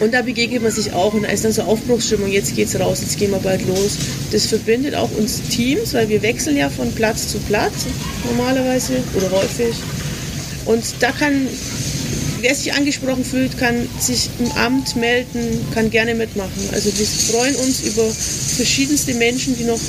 Und 0.00 0.14
da 0.14 0.22
begegnet 0.22 0.62
man 0.62 0.72
sich 0.72 0.92
auch 0.92 1.12
und 1.12 1.22
da 1.22 1.28
ist 1.28 1.44
dann 1.44 1.52
so 1.52 1.62
Aufbruchsstimmung, 1.62 2.30
jetzt 2.30 2.56
geht's 2.56 2.78
raus, 2.80 3.00
jetzt 3.02 3.18
gehen 3.18 3.30
wir 3.30 3.38
bald 3.38 3.66
los. 3.68 3.98
Das 4.32 4.46
verbindet 4.46 4.94
auch 4.94 5.10
uns 5.12 5.42
Teams, 5.50 5.92
weil 5.92 6.08
wir 6.08 6.22
wechseln 6.22 6.56
ja 6.56 6.70
von 6.70 6.90
Platz 6.92 7.28
zu 7.28 7.38
Platz 7.40 7.86
normalerweise 8.24 8.94
oder 9.14 9.30
häufig. 9.30 9.74
Und 10.64 10.82
da 11.00 11.12
kann, 11.12 11.46
wer 12.40 12.54
sich 12.54 12.72
angesprochen 12.72 13.24
fühlt, 13.24 13.58
kann 13.58 13.86
sich 13.98 14.30
im 14.38 14.50
Amt 14.52 14.96
melden, 14.96 15.66
kann 15.74 15.90
gerne 15.90 16.14
mitmachen. 16.14 16.68
Also 16.72 16.90
wir 16.96 17.06
freuen 17.06 17.54
uns 17.56 17.82
über 17.82 18.04
verschiedenste 18.56 19.12
Menschen, 19.14 19.56
die 19.58 19.64
noch 19.64 19.80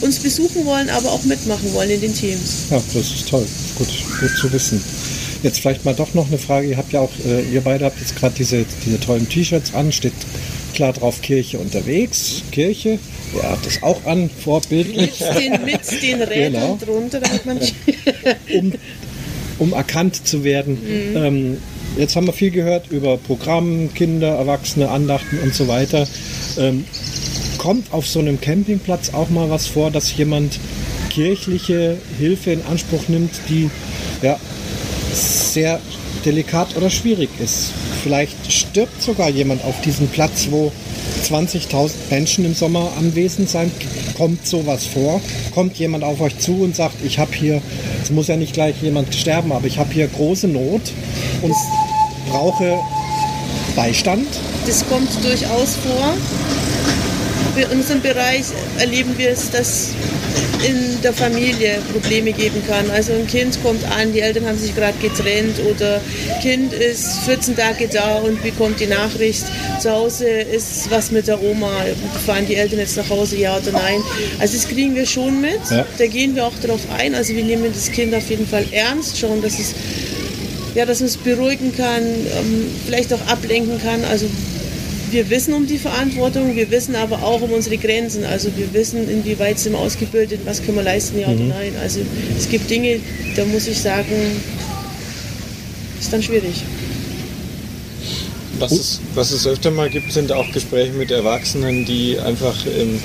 uns 0.00 0.18
besuchen 0.18 0.64
wollen, 0.66 0.90
aber 0.90 1.12
auch 1.12 1.22
mitmachen 1.22 1.72
wollen 1.72 1.90
in 1.90 2.00
den 2.00 2.14
Teams. 2.14 2.66
Ja, 2.70 2.82
das 2.92 3.12
ist 3.12 3.28
toll. 3.28 3.46
Gut, 3.78 3.88
gut 4.20 4.36
zu 4.36 4.52
wissen. 4.52 4.82
Jetzt 5.46 5.60
vielleicht 5.60 5.84
mal 5.84 5.94
doch 5.94 6.12
noch 6.12 6.26
eine 6.26 6.38
Frage. 6.38 6.66
Ihr 6.66 6.76
habt 6.76 6.92
ja 6.92 6.98
auch, 6.98 7.12
äh, 7.24 7.40
ihr 7.42 7.60
beide 7.60 7.84
habt 7.84 8.00
jetzt 8.00 8.16
gerade 8.16 8.34
diese, 8.36 8.64
diese 8.84 8.98
tollen 8.98 9.28
T-Shirts 9.28 9.74
an, 9.74 9.92
steht 9.92 10.12
klar 10.74 10.92
drauf 10.92 11.22
Kirche 11.22 11.60
unterwegs, 11.60 12.42
Kirche. 12.50 12.98
Er 13.40 13.52
hat 13.52 13.64
das 13.64 13.80
auch 13.80 14.04
an, 14.06 14.28
vorbildlich. 14.28 15.20
Mit 15.20 15.38
den, 15.40 15.64
mit 15.64 16.02
den 16.02 16.22
Rädern 16.28 16.52
genau. 16.52 16.78
drunter, 16.84 17.20
damit 17.20 17.46
man. 17.46 17.60
um, 18.54 18.72
um 19.60 19.72
erkannt 19.72 20.26
zu 20.26 20.42
werden. 20.42 20.80
Mhm. 20.82 21.16
Ähm, 21.16 21.56
jetzt 21.96 22.16
haben 22.16 22.26
wir 22.26 22.32
viel 22.32 22.50
gehört 22.50 22.90
über 22.90 23.16
Programm, 23.16 23.94
Kinder, 23.94 24.34
Erwachsene, 24.34 24.88
Andachten 24.88 25.38
und 25.38 25.54
so 25.54 25.68
weiter. 25.68 26.08
Ähm, 26.58 26.84
kommt 27.56 27.92
auf 27.92 28.08
so 28.08 28.18
einem 28.18 28.40
Campingplatz 28.40 29.14
auch 29.14 29.30
mal 29.30 29.48
was 29.48 29.68
vor, 29.68 29.92
dass 29.92 30.16
jemand 30.16 30.58
kirchliche 31.10 31.98
Hilfe 32.18 32.50
in 32.50 32.62
Anspruch 32.64 33.06
nimmt, 33.06 33.30
die 33.48 33.70
ja, 34.22 34.40
sehr 35.16 35.80
delikat 36.24 36.76
oder 36.76 36.90
schwierig 36.90 37.30
ist. 37.38 37.72
Vielleicht 38.02 38.52
stirbt 38.52 39.02
sogar 39.02 39.28
jemand 39.28 39.64
auf 39.64 39.80
diesem 39.80 40.08
Platz, 40.08 40.48
wo 40.50 40.72
20.000 41.24 41.90
Menschen 42.10 42.44
im 42.44 42.54
Sommer 42.54 42.92
anwesend 42.98 43.48
sein. 43.48 43.70
Kommt 44.16 44.46
sowas 44.46 44.86
vor? 44.86 45.20
Kommt 45.54 45.76
jemand 45.76 46.04
auf 46.04 46.20
euch 46.20 46.38
zu 46.38 46.62
und 46.62 46.76
sagt, 46.76 46.96
ich 47.04 47.18
habe 47.18 47.32
hier, 47.34 47.60
es 48.02 48.10
muss 48.10 48.28
ja 48.28 48.36
nicht 48.36 48.52
gleich 48.52 48.76
jemand 48.82 49.14
sterben, 49.14 49.52
aber 49.52 49.66
ich 49.66 49.78
habe 49.78 49.92
hier 49.92 50.08
große 50.08 50.48
Not 50.48 50.82
und 51.42 51.54
brauche 52.28 52.78
Beistand? 53.74 54.26
Das 54.66 54.86
kommt 54.88 55.08
durchaus 55.22 55.76
vor. 55.76 56.14
In 57.56 57.78
unserem 57.78 58.02
Bereich 58.02 58.44
erleben 58.78 59.16
wir 59.16 59.30
es, 59.30 59.50
dass 59.50 59.90
in 60.66 61.00
der 61.02 61.12
Familie 61.12 61.78
Probleme 61.92 62.32
geben 62.32 62.62
kann. 62.66 62.90
Also 62.90 63.12
ein 63.12 63.26
Kind 63.26 63.62
kommt 63.62 63.84
an, 63.90 64.12
die 64.12 64.20
Eltern 64.20 64.46
haben 64.46 64.58
sich 64.58 64.74
gerade 64.74 64.96
getrennt 64.98 65.58
oder 65.70 66.00
Kind 66.42 66.72
ist 66.72 67.20
14 67.20 67.56
Tage 67.56 67.88
da 67.88 68.16
und 68.16 68.42
bekommt 68.42 68.80
die 68.80 68.86
Nachricht, 68.86 69.44
zu 69.80 69.90
Hause 69.90 70.26
ist 70.26 70.90
was 70.90 71.10
mit 71.10 71.28
der 71.28 71.42
Oma, 71.42 71.70
fahren 72.24 72.46
die 72.46 72.56
Eltern 72.56 72.78
jetzt 72.78 72.96
nach 72.96 73.08
Hause, 73.08 73.36
ja 73.36 73.56
oder 73.56 73.72
nein. 73.72 74.02
Also 74.38 74.56
das 74.56 74.68
kriegen 74.68 74.94
wir 74.94 75.06
schon 75.06 75.40
mit, 75.40 75.60
ja. 75.70 75.86
da 75.98 76.06
gehen 76.06 76.34
wir 76.34 76.46
auch 76.46 76.58
darauf 76.60 76.80
ein. 76.98 77.14
Also 77.14 77.34
wir 77.34 77.44
nehmen 77.44 77.72
das 77.72 77.90
Kind 77.90 78.14
auf 78.14 78.28
jeden 78.28 78.46
Fall 78.46 78.64
ernst, 78.72 79.18
schauen, 79.18 79.42
dass 79.42 79.58
es 79.58 79.74
ja, 80.74 80.84
dass 80.84 81.00
man 81.00 81.06
es 81.06 81.16
beruhigen 81.16 81.74
kann, 81.74 82.02
ähm, 82.02 82.66
vielleicht 82.84 83.12
auch 83.14 83.26
ablenken 83.28 83.80
kann. 83.82 84.04
Also 84.04 84.26
wir 85.10 85.30
wissen 85.30 85.54
um 85.54 85.66
die 85.66 85.78
Verantwortung, 85.78 86.56
wir 86.56 86.70
wissen 86.70 86.94
aber 86.96 87.22
auch 87.22 87.40
um 87.40 87.52
unsere 87.52 87.76
Grenzen. 87.76 88.24
Also 88.24 88.50
wir 88.56 88.72
wissen, 88.72 89.08
inwieweit 89.08 89.58
sind 89.58 89.72
wir 89.72 89.78
ausgebildet, 89.78 90.40
was 90.44 90.62
können 90.62 90.76
wir 90.76 90.84
leisten, 90.84 91.18
ja 91.18 91.28
mhm. 91.28 91.34
oder 91.34 91.44
nein. 91.54 91.72
Also 91.80 92.00
es 92.36 92.48
gibt 92.48 92.68
Dinge, 92.70 93.00
da 93.36 93.44
muss 93.44 93.66
ich 93.66 93.80
sagen, 93.80 94.40
ist 95.98 96.12
dann 96.12 96.22
schwierig. 96.22 96.62
Was 98.58 98.72
es, 98.72 99.00
was 99.14 99.32
es 99.32 99.46
öfter 99.46 99.70
mal 99.70 99.90
gibt, 99.90 100.12
sind 100.12 100.32
auch 100.32 100.50
Gespräche 100.50 100.92
mit 100.92 101.10
Erwachsenen, 101.10 101.84
die 101.84 102.18
einfach 102.18 102.56
im, 102.64 103.00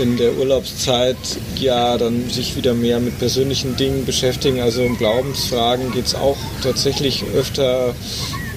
in 0.00 0.16
der 0.16 0.34
Urlaubszeit 0.38 1.16
ja 1.56 1.98
dann 1.98 2.30
sich 2.30 2.56
wieder 2.56 2.72
mehr 2.72 2.98
mit 2.98 3.18
persönlichen 3.18 3.76
Dingen 3.76 4.06
beschäftigen. 4.06 4.60
Also 4.60 4.82
um 4.82 4.96
Glaubensfragen 4.96 5.92
geht 5.92 6.06
es 6.06 6.14
auch 6.14 6.38
tatsächlich 6.62 7.22
öfter. 7.34 7.94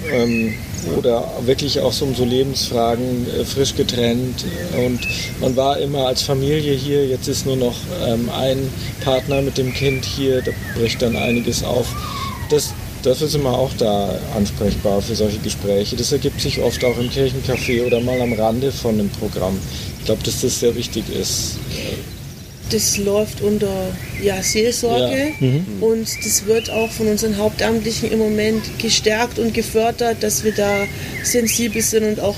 Ähm, 0.10 0.54
oder 0.98 1.28
wirklich 1.46 1.80
auch 1.80 1.94
so 1.94 2.06
um 2.06 2.16
so 2.16 2.26
Lebensfragen 2.26 3.28
äh, 3.28 3.46
frisch 3.46 3.76
getrennt. 3.76 4.46
Und 4.78 5.00
man 5.40 5.56
war 5.56 5.80
immer 5.80 6.08
als 6.08 6.22
Familie 6.22 6.74
hier, 6.74 7.06
jetzt 7.08 7.28
ist 7.28 7.46
nur 7.46 7.56
noch 7.56 7.76
ähm, 8.06 8.30
ein 8.30 8.70
Partner 9.04 9.42
mit 9.42 9.58
dem 9.58 9.74
Kind 9.74 10.06
hier, 10.06 10.42
da 10.42 10.52
bricht 10.76 11.02
dann 11.02 11.16
einiges 11.16 11.64
auf. 11.64 11.88
Das, 12.50 12.74
dafür 13.04 13.28
sind 13.28 13.44
wir 13.44 13.54
auch 13.54 13.72
da 13.78 14.16
ansprechbar 14.36 15.02
für 15.02 15.16
solche 15.16 15.40
Gespräche. 15.40 15.96
Das 15.96 16.12
ergibt 16.12 16.42
sich 16.42 16.60
oft 16.60 16.84
auch 16.84 16.98
im 16.98 17.10
Kirchencafé 17.10 17.86
oder 17.86 18.00
mal 18.02 18.20
am 18.22 18.34
Rande 18.34 18.72
von 18.72 18.96
einem 18.96 19.10
Programm. 19.10 19.58
Ich 20.00 20.06
glaube, 20.06 20.24
dass 20.24 20.42
das 20.42 20.60
sehr 20.60 20.76
wichtig 20.76 21.06
ist 21.10 21.58
das 22.72 22.98
läuft 22.98 23.42
unter 23.42 23.94
ja, 24.22 24.42
Seelsorge 24.42 25.34
ja. 25.40 25.48
Mhm. 25.48 25.66
und 25.82 26.08
das 26.24 26.46
wird 26.46 26.70
auch 26.70 26.90
von 26.92 27.08
unseren 27.08 27.38
Hauptamtlichen 27.38 28.12
im 28.12 28.20
Moment 28.20 28.64
gestärkt 28.80 29.40
und 29.40 29.54
gefördert, 29.54 30.18
dass 30.22 30.44
wir 30.44 30.54
da 30.54 30.86
sensibel 31.24 31.82
sind 31.82 32.04
und 32.06 32.20
auch, 32.20 32.36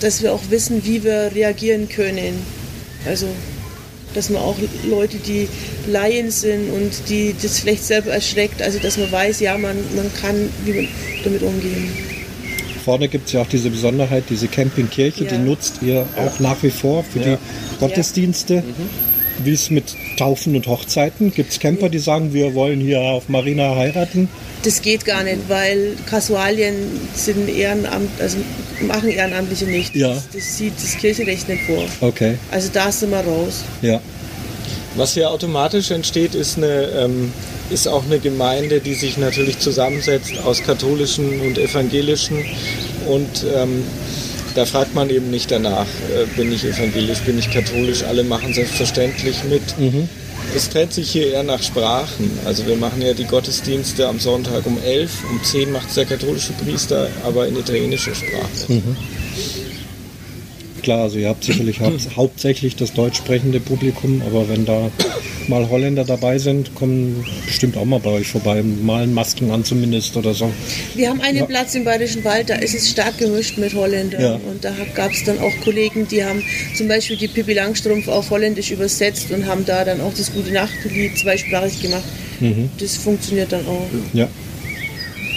dass 0.00 0.22
wir 0.22 0.32
auch 0.32 0.42
wissen, 0.50 0.84
wie 0.84 1.02
wir 1.02 1.30
reagieren 1.34 1.88
können. 1.88 2.38
Also, 3.06 3.26
dass 4.14 4.30
man 4.30 4.42
auch 4.42 4.56
Leute, 4.88 5.18
die 5.18 5.48
Laien 5.86 6.30
sind 6.30 6.70
und 6.70 7.08
die 7.08 7.34
das 7.40 7.60
vielleicht 7.60 7.84
selber 7.84 8.12
erschreckt, 8.12 8.62
also 8.62 8.78
dass 8.78 8.96
man 8.96 9.12
weiß, 9.12 9.40
ja, 9.40 9.58
man, 9.58 9.76
man 9.94 10.10
kann 10.20 10.48
wie 10.64 10.72
man 10.72 10.88
damit 11.24 11.42
umgehen 11.42 11.92
vorne 12.86 13.08
gibt 13.08 13.26
es 13.26 13.32
ja 13.32 13.42
auch 13.42 13.48
diese 13.48 13.68
Besonderheit, 13.68 14.24
diese 14.30 14.46
Campingkirche, 14.46 15.24
ja. 15.24 15.30
die 15.32 15.38
nutzt 15.38 15.82
ihr 15.82 16.06
auch 16.16 16.38
nach 16.38 16.62
wie 16.62 16.70
vor 16.70 17.02
für 17.02 17.18
ja. 17.18 17.24
die 17.24 17.80
Gottesdienste. 17.80 18.54
Ja. 18.54 18.60
Mhm. 18.60 19.15
Wie 19.44 19.52
ist 19.52 19.70
mit 19.70 19.94
Taufen 20.16 20.56
und 20.56 20.66
Hochzeiten? 20.66 21.32
Gibt 21.32 21.52
es 21.52 21.60
Camper, 21.60 21.88
die 21.88 21.98
sagen, 21.98 22.32
wir 22.32 22.54
wollen 22.54 22.80
hier 22.80 23.00
auf 23.00 23.28
Marina 23.28 23.74
heiraten? 23.76 24.28
Das 24.62 24.82
geht 24.82 25.04
gar 25.04 25.22
nicht, 25.22 25.48
weil 25.48 25.94
Kasualien 26.06 26.74
sind 27.14 27.48
Ehrenamt, 27.48 28.10
also 28.20 28.38
machen 28.86 29.10
Ehrenamtliche 29.10 29.66
nicht. 29.66 29.94
Ja. 29.94 30.08
Das, 30.08 30.28
das 30.32 30.58
sieht 30.58 30.72
das 30.76 30.96
Kirchenrecht 30.96 31.48
nicht 31.48 31.64
vor. 31.64 31.84
Okay. 32.00 32.36
Also 32.50 32.70
da 32.72 32.90
sind 32.90 33.10
wir 33.10 33.20
raus. 33.20 33.62
Ja. 33.82 34.00
Was 34.96 35.12
hier 35.12 35.30
automatisch 35.30 35.90
entsteht, 35.90 36.34
ist, 36.34 36.56
eine, 36.56 36.88
ähm, 36.98 37.30
ist 37.68 37.86
auch 37.86 38.04
eine 38.06 38.18
Gemeinde, 38.18 38.80
die 38.80 38.94
sich 38.94 39.18
natürlich 39.18 39.58
zusammensetzt 39.58 40.32
aus 40.44 40.62
katholischen 40.62 41.42
und 41.42 41.58
evangelischen 41.58 42.38
und 43.06 43.44
ähm, 43.54 43.84
da 44.56 44.64
fragt 44.64 44.94
man 44.94 45.10
eben 45.10 45.30
nicht 45.30 45.50
danach, 45.50 45.86
äh, 45.86 46.26
bin 46.36 46.52
ich 46.52 46.64
evangelisch, 46.64 47.20
bin 47.20 47.38
ich 47.38 47.50
katholisch, 47.50 48.02
alle 48.04 48.24
machen 48.24 48.54
selbstverständlich 48.54 49.44
mit. 49.44 49.78
Mhm. 49.78 50.08
Es 50.54 50.70
trennt 50.70 50.92
sich 50.92 51.10
hier 51.10 51.32
eher 51.32 51.42
nach 51.42 51.62
Sprachen. 51.62 52.30
Also 52.44 52.66
wir 52.66 52.76
machen 52.76 53.02
ja 53.02 53.12
die 53.12 53.24
Gottesdienste 53.24 54.08
am 54.08 54.18
Sonntag 54.18 54.64
um 54.66 54.78
11, 54.82 55.24
um 55.30 55.42
10 55.42 55.72
macht 55.72 55.88
es 55.88 55.94
der 55.96 56.06
katholische 56.06 56.52
Priester, 56.52 57.08
aber 57.24 57.46
in 57.46 57.56
italienischer 57.56 58.14
Sprache. 58.14 58.72
Mhm 58.72 58.96
klar, 60.86 61.02
also 61.02 61.18
ihr 61.18 61.28
habt 61.28 61.42
sicherlich 61.42 61.80
hau 61.80 61.90
hauptsächlich 62.16 62.76
das 62.76 62.92
deutsch 62.92 63.18
sprechende 63.18 63.58
Publikum, 63.58 64.22
aber 64.24 64.48
wenn 64.48 64.64
da 64.64 64.88
mal 65.48 65.68
Holländer 65.68 66.04
dabei 66.04 66.38
sind, 66.38 66.76
kommen 66.76 67.24
bestimmt 67.44 67.76
auch 67.76 67.84
mal 67.84 67.98
bei 67.98 68.10
euch 68.10 68.28
vorbei, 68.28 68.62
malen 68.62 69.12
Masken 69.12 69.50
an 69.50 69.64
zumindest 69.64 70.16
oder 70.16 70.32
so. 70.32 70.48
Wir 70.94 71.10
haben 71.10 71.20
einen 71.20 71.38
ja. 71.38 71.44
Platz 71.44 71.74
im 71.74 71.82
Bayerischen 71.82 72.22
Wald, 72.22 72.50
da 72.50 72.54
ist 72.54 72.74
es 72.74 72.88
stark 72.88 73.18
gemischt 73.18 73.58
mit 73.58 73.74
Holländern 73.74 74.20
ja. 74.20 74.34
und 74.48 74.64
da 74.64 74.72
gab 74.94 75.10
es 75.10 75.24
dann 75.24 75.40
auch 75.40 75.52
Kollegen, 75.64 76.06
die 76.06 76.24
haben 76.24 76.40
zum 76.76 76.86
Beispiel 76.86 77.16
die 77.16 77.28
Pippi 77.28 77.54
Langstrumpf 77.54 78.06
auf 78.06 78.30
Holländisch 78.30 78.70
übersetzt 78.70 79.32
und 79.32 79.44
haben 79.46 79.64
da 79.64 79.84
dann 79.84 80.00
auch 80.00 80.14
das 80.16 80.32
Gute 80.32 80.52
Nachtlied 80.52 81.18
zweisprachig 81.18 81.82
gemacht. 81.82 82.04
Mhm. 82.38 82.70
Das 82.78 82.96
funktioniert 82.96 83.50
dann 83.50 83.66
auch. 83.66 83.88
Ja. 84.12 84.28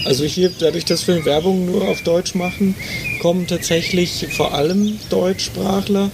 Also 0.06 0.24
hier, 0.24 0.52
dadurch, 0.58 0.86
dass 0.86 1.08
wir 1.08 1.26
Werbung 1.26 1.66
nur 1.66 1.88
auf 1.88 2.02
Deutsch 2.04 2.36
machen, 2.36 2.76
kommen 3.22 3.48
tatsächlich 3.48 4.28
vor 4.32 4.54
allem 4.54 5.00
Deutschsprachler. 5.10 6.10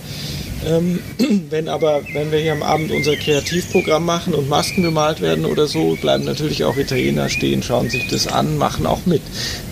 Ähm, 0.66 1.00
wenn 1.50 1.70
aber, 1.70 2.02
wenn 2.14 2.32
wir 2.32 2.40
hier 2.40 2.54
am 2.54 2.64
Abend 2.64 2.92
unser 2.92 3.16
Kreativprogramm 3.16 4.06
machen 4.06 4.34
und 4.34 4.50
Masken 4.50 4.82
bemalt 4.82 5.22
werden 5.22 5.46
oder 5.46 5.68
so, 5.68 5.96
bleiben 6.02 6.26
natürlich 6.26 6.64
auch 6.64 6.78
Italiener 6.78 7.30
stehen, 7.30 7.62
schauen 7.62 7.90
sich 7.90 8.08
das 8.08 8.28
an, 8.28 8.58
machen 8.58 8.86
auch 8.86 9.06
mit. 9.06 9.22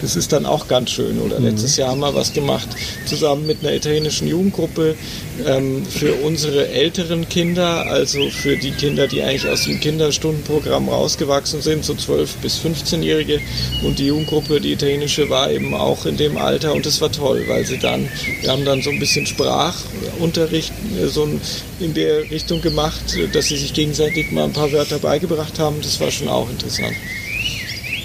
Das 0.01 0.15
ist 0.15 0.31
dann 0.31 0.45
auch 0.45 0.67
ganz 0.67 0.91
schön. 0.91 1.19
Oder 1.19 1.39
mhm. 1.39 1.47
letztes 1.47 1.77
Jahr 1.77 1.89
haben 1.89 2.01
wir 2.01 2.13
was 2.13 2.33
gemacht 2.33 2.67
zusammen 3.05 3.47
mit 3.47 3.61
einer 3.61 3.73
italienischen 3.73 4.27
Jugendgruppe 4.27 4.95
ähm, 5.45 5.85
für 5.85 6.13
unsere 6.15 6.67
älteren 6.69 7.27
Kinder, 7.27 7.85
also 7.87 8.29
für 8.29 8.57
die 8.57 8.71
Kinder, 8.71 9.07
die 9.07 9.23
eigentlich 9.23 9.47
aus 9.47 9.63
dem 9.63 9.79
Kinderstundenprogramm 9.79 10.89
rausgewachsen 10.89 11.61
sind, 11.61 11.83
so 11.83 11.95
12 11.95 12.35
bis 12.37 12.59
15-Jährige. 12.59 13.39
Und 13.83 13.99
die 13.99 14.07
Jugendgruppe, 14.07 14.61
die 14.61 14.73
italienische, 14.73 15.29
war 15.29 15.49
eben 15.51 15.73
auch 15.73 16.05
in 16.05 16.17
dem 16.17 16.37
Alter 16.37 16.73
und 16.73 16.85
das 16.85 17.01
war 17.01 17.11
toll, 17.11 17.43
weil 17.47 17.65
sie 17.65 17.77
dann, 17.77 18.07
wir 18.41 18.51
haben 18.51 18.65
dann 18.65 18.81
so 18.81 18.89
ein 18.89 18.99
bisschen 18.99 19.25
Sprachunterricht 19.25 20.71
so 21.05 21.27
in 21.79 21.93
der 21.93 22.29
Richtung 22.29 22.61
gemacht, 22.61 23.17
dass 23.33 23.47
sie 23.47 23.57
sich 23.57 23.73
gegenseitig 23.73 24.31
mal 24.31 24.45
ein 24.45 24.53
paar 24.53 24.71
Wörter 24.71 24.99
beigebracht 24.99 25.59
haben. 25.59 25.77
Das 25.81 25.99
war 25.99 26.11
schon 26.11 26.27
auch 26.27 26.49
interessant. 26.49 26.95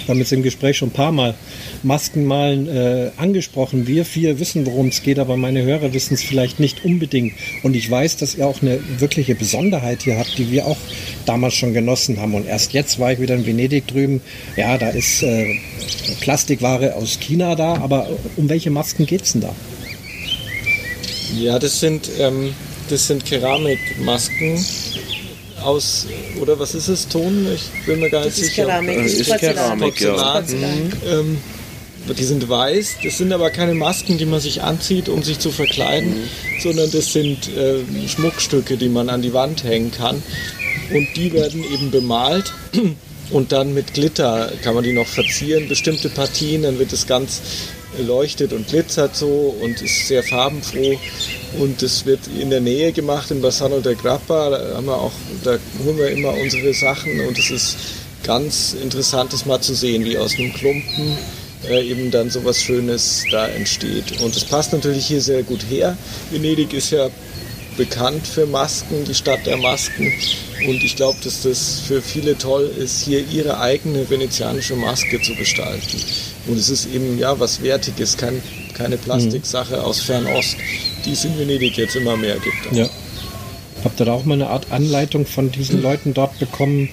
Wir 0.05 0.13
haben 0.13 0.19
jetzt 0.19 0.31
im 0.31 0.41
Gespräch 0.41 0.77
schon 0.77 0.89
ein 0.89 0.93
paar 0.93 1.11
Mal 1.11 1.35
Maskenmalen 1.83 2.67
äh, 2.67 3.11
angesprochen. 3.17 3.85
Wir 3.85 4.05
vier 4.05 4.39
wissen, 4.39 4.65
worum 4.65 4.87
es 4.87 5.03
geht, 5.03 5.19
aber 5.19 5.37
meine 5.37 5.61
Hörer 5.61 5.93
wissen 5.93 6.15
es 6.15 6.23
vielleicht 6.23 6.59
nicht 6.59 6.83
unbedingt. 6.83 7.33
Und 7.61 7.75
ich 7.75 7.89
weiß, 7.89 8.17
dass 8.17 8.33
ihr 8.33 8.47
auch 8.47 8.61
eine 8.63 8.79
wirkliche 8.97 9.35
Besonderheit 9.35 10.01
hier 10.01 10.17
habt, 10.17 10.37
die 10.37 10.51
wir 10.51 10.65
auch 10.65 10.77
damals 11.27 11.53
schon 11.53 11.73
genossen 11.73 12.19
haben. 12.19 12.33
Und 12.33 12.47
erst 12.47 12.73
jetzt 12.73 12.99
war 12.99 13.13
ich 13.13 13.19
wieder 13.19 13.35
in 13.35 13.45
Venedig 13.45 13.87
drüben. 13.87 14.21
Ja, 14.57 14.79
da 14.79 14.89
ist 14.89 15.21
äh, 15.21 15.59
Plastikware 16.21 16.95
aus 16.95 17.19
China 17.19 17.55
da, 17.55 17.75
aber 17.75 18.09
um 18.35 18.49
welche 18.49 18.71
Masken 18.71 19.05
geht 19.05 19.21
es 19.21 19.33
denn 19.33 19.41
da? 19.41 19.55
Ja, 21.37 21.59
das 21.59 21.79
sind, 21.79 22.09
ähm, 22.19 22.55
das 22.89 23.07
sind 23.07 23.25
Keramikmasken 23.25 24.63
aus, 25.63 26.07
oder 26.41 26.59
was 26.59 26.73
ist 26.73 26.87
es, 26.87 27.07
Ton? 27.07 27.47
Ich 27.53 27.85
bin 27.85 27.99
mir 27.99 28.09
gar 28.09 28.25
nicht 28.25 28.37
das 28.37 28.45
sicher. 28.45 28.63
Ist 28.63 28.67
Keramik, 28.67 29.03
das 29.03 29.13
ist 29.13 29.37
Keramik, 29.37 29.95
Porzellan. 29.95 30.45
ja. 30.49 30.67
Mhm. 30.67 30.91
Ähm, 31.05 31.37
die 32.17 32.23
sind 32.23 32.49
weiß, 32.49 32.95
das 33.03 33.17
sind 33.17 33.31
aber 33.33 33.49
keine 33.51 33.75
Masken, 33.75 34.17
die 34.17 34.25
man 34.25 34.39
sich 34.39 34.63
anzieht, 34.63 35.09
um 35.09 35.21
sich 35.21 35.39
zu 35.39 35.51
verkleiden, 35.51 36.21
mhm. 36.21 36.61
sondern 36.61 36.89
das 36.91 37.13
sind 37.13 37.49
äh, 37.55 37.81
Schmuckstücke, 38.07 38.77
die 38.77 38.89
man 38.89 39.09
an 39.09 39.21
die 39.21 39.33
Wand 39.33 39.63
hängen 39.63 39.91
kann. 39.91 40.23
Und 40.91 41.07
die 41.15 41.31
werden 41.33 41.63
eben 41.71 41.91
bemalt 41.91 42.51
und 43.29 43.51
dann 43.51 43.73
mit 43.73 43.93
Glitter 43.93 44.51
kann 44.63 44.73
man 44.73 44.83
die 44.83 44.93
noch 44.93 45.05
verzieren, 45.05 45.67
bestimmte 45.67 46.09
Partien, 46.09 46.63
dann 46.63 46.79
wird 46.79 46.93
es 46.93 47.05
ganz 47.05 47.41
leuchtet 47.99 48.53
und 48.53 48.67
glitzert 48.67 49.15
so 49.15 49.55
und 49.61 49.81
ist 49.81 50.07
sehr 50.07 50.23
farbenfroh. 50.23 50.97
Und 51.57 51.81
das 51.81 52.05
wird 52.05 52.19
in 52.39 52.49
der 52.49 52.61
Nähe 52.61 52.91
gemacht, 52.91 53.31
in 53.31 53.41
Bassano 53.41 53.79
del 53.79 53.95
Grappa. 53.95 54.49
Da, 54.49 54.75
haben 54.75 54.85
wir 54.85 54.95
auch, 54.95 55.11
da 55.43 55.57
holen 55.83 55.97
wir 55.97 56.09
immer 56.09 56.33
unsere 56.33 56.73
Sachen 56.73 57.19
und 57.27 57.37
es 57.37 57.49
ist 57.49 57.77
ganz 58.23 58.75
interessant, 58.81 59.33
das 59.33 59.45
mal 59.45 59.59
zu 59.59 59.73
sehen, 59.73 60.05
wie 60.05 60.17
aus 60.17 60.35
einem 60.35 60.53
Klumpen 60.53 61.17
äh, 61.67 61.89
eben 61.89 62.11
dann 62.11 62.29
so 62.29 62.43
was 62.45 62.61
Schönes 62.61 63.23
da 63.31 63.47
entsteht. 63.47 64.21
Und 64.21 64.35
es 64.35 64.43
passt 64.43 64.73
natürlich 64.73 65.07
hier 65.07 65.21
sehr 65.21 65.43
gut 65.43 65.61
her. 65.69 65.97
Venedig 66.31 66.73
ist 66.73 66.91
ja 66.91 67.09
bekannt 67.77 68.27
für 68.27 68.45
Masken, 68.45 69.05
die 69.05 69.15
Stadt 69.15 69.45
der 69.45 69.57
Masken. 69.57 70.11
Und 70.67 70.83
ich 70.83 70.95
glaube, 70.95 71.17
dass 71.23 71.43
das 71.43 71.79
für 71.87 72.01
viele 72.01 72.37
toll 72.37 72.69
ist, 72.77 73.03
hier 73.03 73.25
ihre 73.31 73.59
eigene 73.59 74.09
venezianische 74.09 74.75
Maske 74.75 75.21
zu 75.21 75.33
gestalten. 75.35 75.97
Und 76.47 76.57
es 76.57 76.69
ist 76.69 76.87
eben 76.93 77.17
ja 77.17 77.39
was 77.39 77.63
Wertiges, 77.63 78.17
kein, 78.17 78.41
keine 78.73 78.97
Plastiksache 78.97 79.77
mhm. 79.77 79.83
aus 79.83 80.01
Fernost, 80.01 80.57
die 81.05 81.13
es 81.13 81.25
in 81.25 81.37
Venedig 81.37 81.77
jetzt 81.77 81.95
immer 81.95 82.17
mehr 82.17 82.37
gibt. 82.37 82.75
Ja. 82.75 82.89
Habt 83.83 83.99
ihr 84.01 84.05
da 84.05 84.13
auch 84.13 84.25
mal 84.25 84.33
eine 84.33 84.47
Art 84.47 84.71
Anleitung 84.71 85.25
von 85.25 85.51
diesen 85.51 85.81
Leuten 85.81 86.13
dort 86.13 86.37
bekommen, 86.39 86.89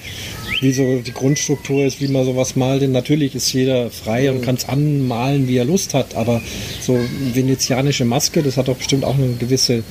wie 0.61 0.71
so 0.71 0.99
die 0.99 1.11
Grundstruktur 1.11 1.85
ist, 1.85 1.99
wie 1.99 2.07
man 2.07 2.25
sowas 2.25 2.55
malt? 2.55 2.81
Denn 2.81 2.91
natürlich 2.91 3.35
ist 3.35 3.51
jeder 3.51 3.89
frei 3.91 4.29
mhm. 4.29 4.37
und 4.37 4.45
kann 4.45 4.55
es 4.55 4.69
anmalen, 4.69 5.47
wie 5.47 5.57
er 5.57 5.65
Lust 5.65 5.93
hat, 5.93 6.15
aber 6.15 6.41
so 6.81 6.97
venezianische 7.33 8.05
Maske, 8.05 8.41
das 8.41 8.57
hat 8.57 8.69
doch 8.69 8.77
bestimmt 8.77 9.03
auch 9.03 9.15
eine 9.15 9.33
gewisse 9.33 9.83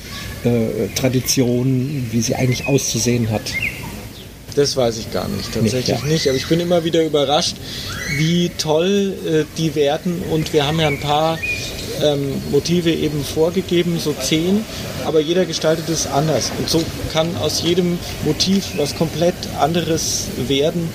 äh, 0.43 0.87
Tradition, 0.95 2.07
wie 2.11 2.21
sie 2.21 2.35
eigentlich 2.35 2.67
auszusehen 2.67 3.29
hat. 3.29 3.43
Das 4.55 4.75
weiß 4.75 4.97
ich 4.97 5.11
gar 5.11 5.27
nicht, 5.27 5.53
tatsächlich 5.53 5.87
nicht, 5.87 6.03
ja. 6.03 6.11
nicht. 6.11 6.27
Aber 6.27 6.37
ich 6.37 6.47
bin 6.47 6.59
immer 6.59 6.83
wieder 6.83 7.05
überrascht, 7.05 7.57
wie 8.17 8.49
toll 8.57 9.13
äh, 9.27 9.43
die 9.59 9.75
werden. 9.75 10.23
Und 10.31 10.51
wir 10.51 10.65
haben 10.65 10.79
ja 10.79 10.87
ein 10.87 10.99
paar 10.99 11.37
ähm, 12.03 12.41
Motive 12.51 12.91
eben 12.91 13.23
vorgegeben, 13.23 13.99
so 13.99 14.13
zehn, 14.13 14.63
aber 15.05 15.19
jeder 15.19 15.45
gestaltet 15.45 15.89
es 15.89 16.07
anders. 16.07 16.51
Und 16.57 16.69
so 16.69 16.83
kann 17.13 17.35
aus 17.37 17.61
jedem 17.61 17.99
Motiv 18.25 18.65
was 18.77 18.95
komplett 18.95 19.35
anderes 19.59 20.27
werden. 20.47 20.89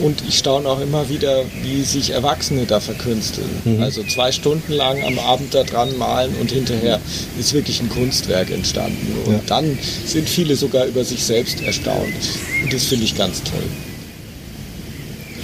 Und 0.00 0.22
ich 0.26 0.38
staune 0.38 0.66
auch 0.66 0.80
immer 0.80 1.10
wieder, 1.10 1.42
wie 1.62 1.82
sich 1.82 2.10
Erwachsene 2.10 2.64
da 2.64 2.80
verkünsteln. 2.80 3.50
Mhm. 3.64 3.82
Also 3.82 4.02
zwei 4.04 4.32
Stunden 4.32 4.72
lang 4.72 5.04
am 5.04 5.18
Abend 5.18 5.54
da 5.54 5.62
dran 5.62 5.96
malen 5.98 6.34
und 6.40 6.50
hinterher 6.50 7.00
ist 7.38 7.52
wirklich 7.52 7.80
ein 7.80 7.90
Kunstwerk 7.90 8.50
entstanden. 8.50 9.14
Und 9.26 9.32
ja. 9.34 9.40
dann 9.46 9.78
sind 10.06 10.28
viele 10.28 10.56
sogar 10.56 10.86
über 10.86 11.04
sich 11.04 11.22
selbst 11.22 11.60
erstaunt. 11.60 12.14
Und 12.64 12.72
das 12.72 12.84
finde 12.84 13.04
ich 13.04 13.16
ganz 13.16 13.42
toll. 13.42 13.62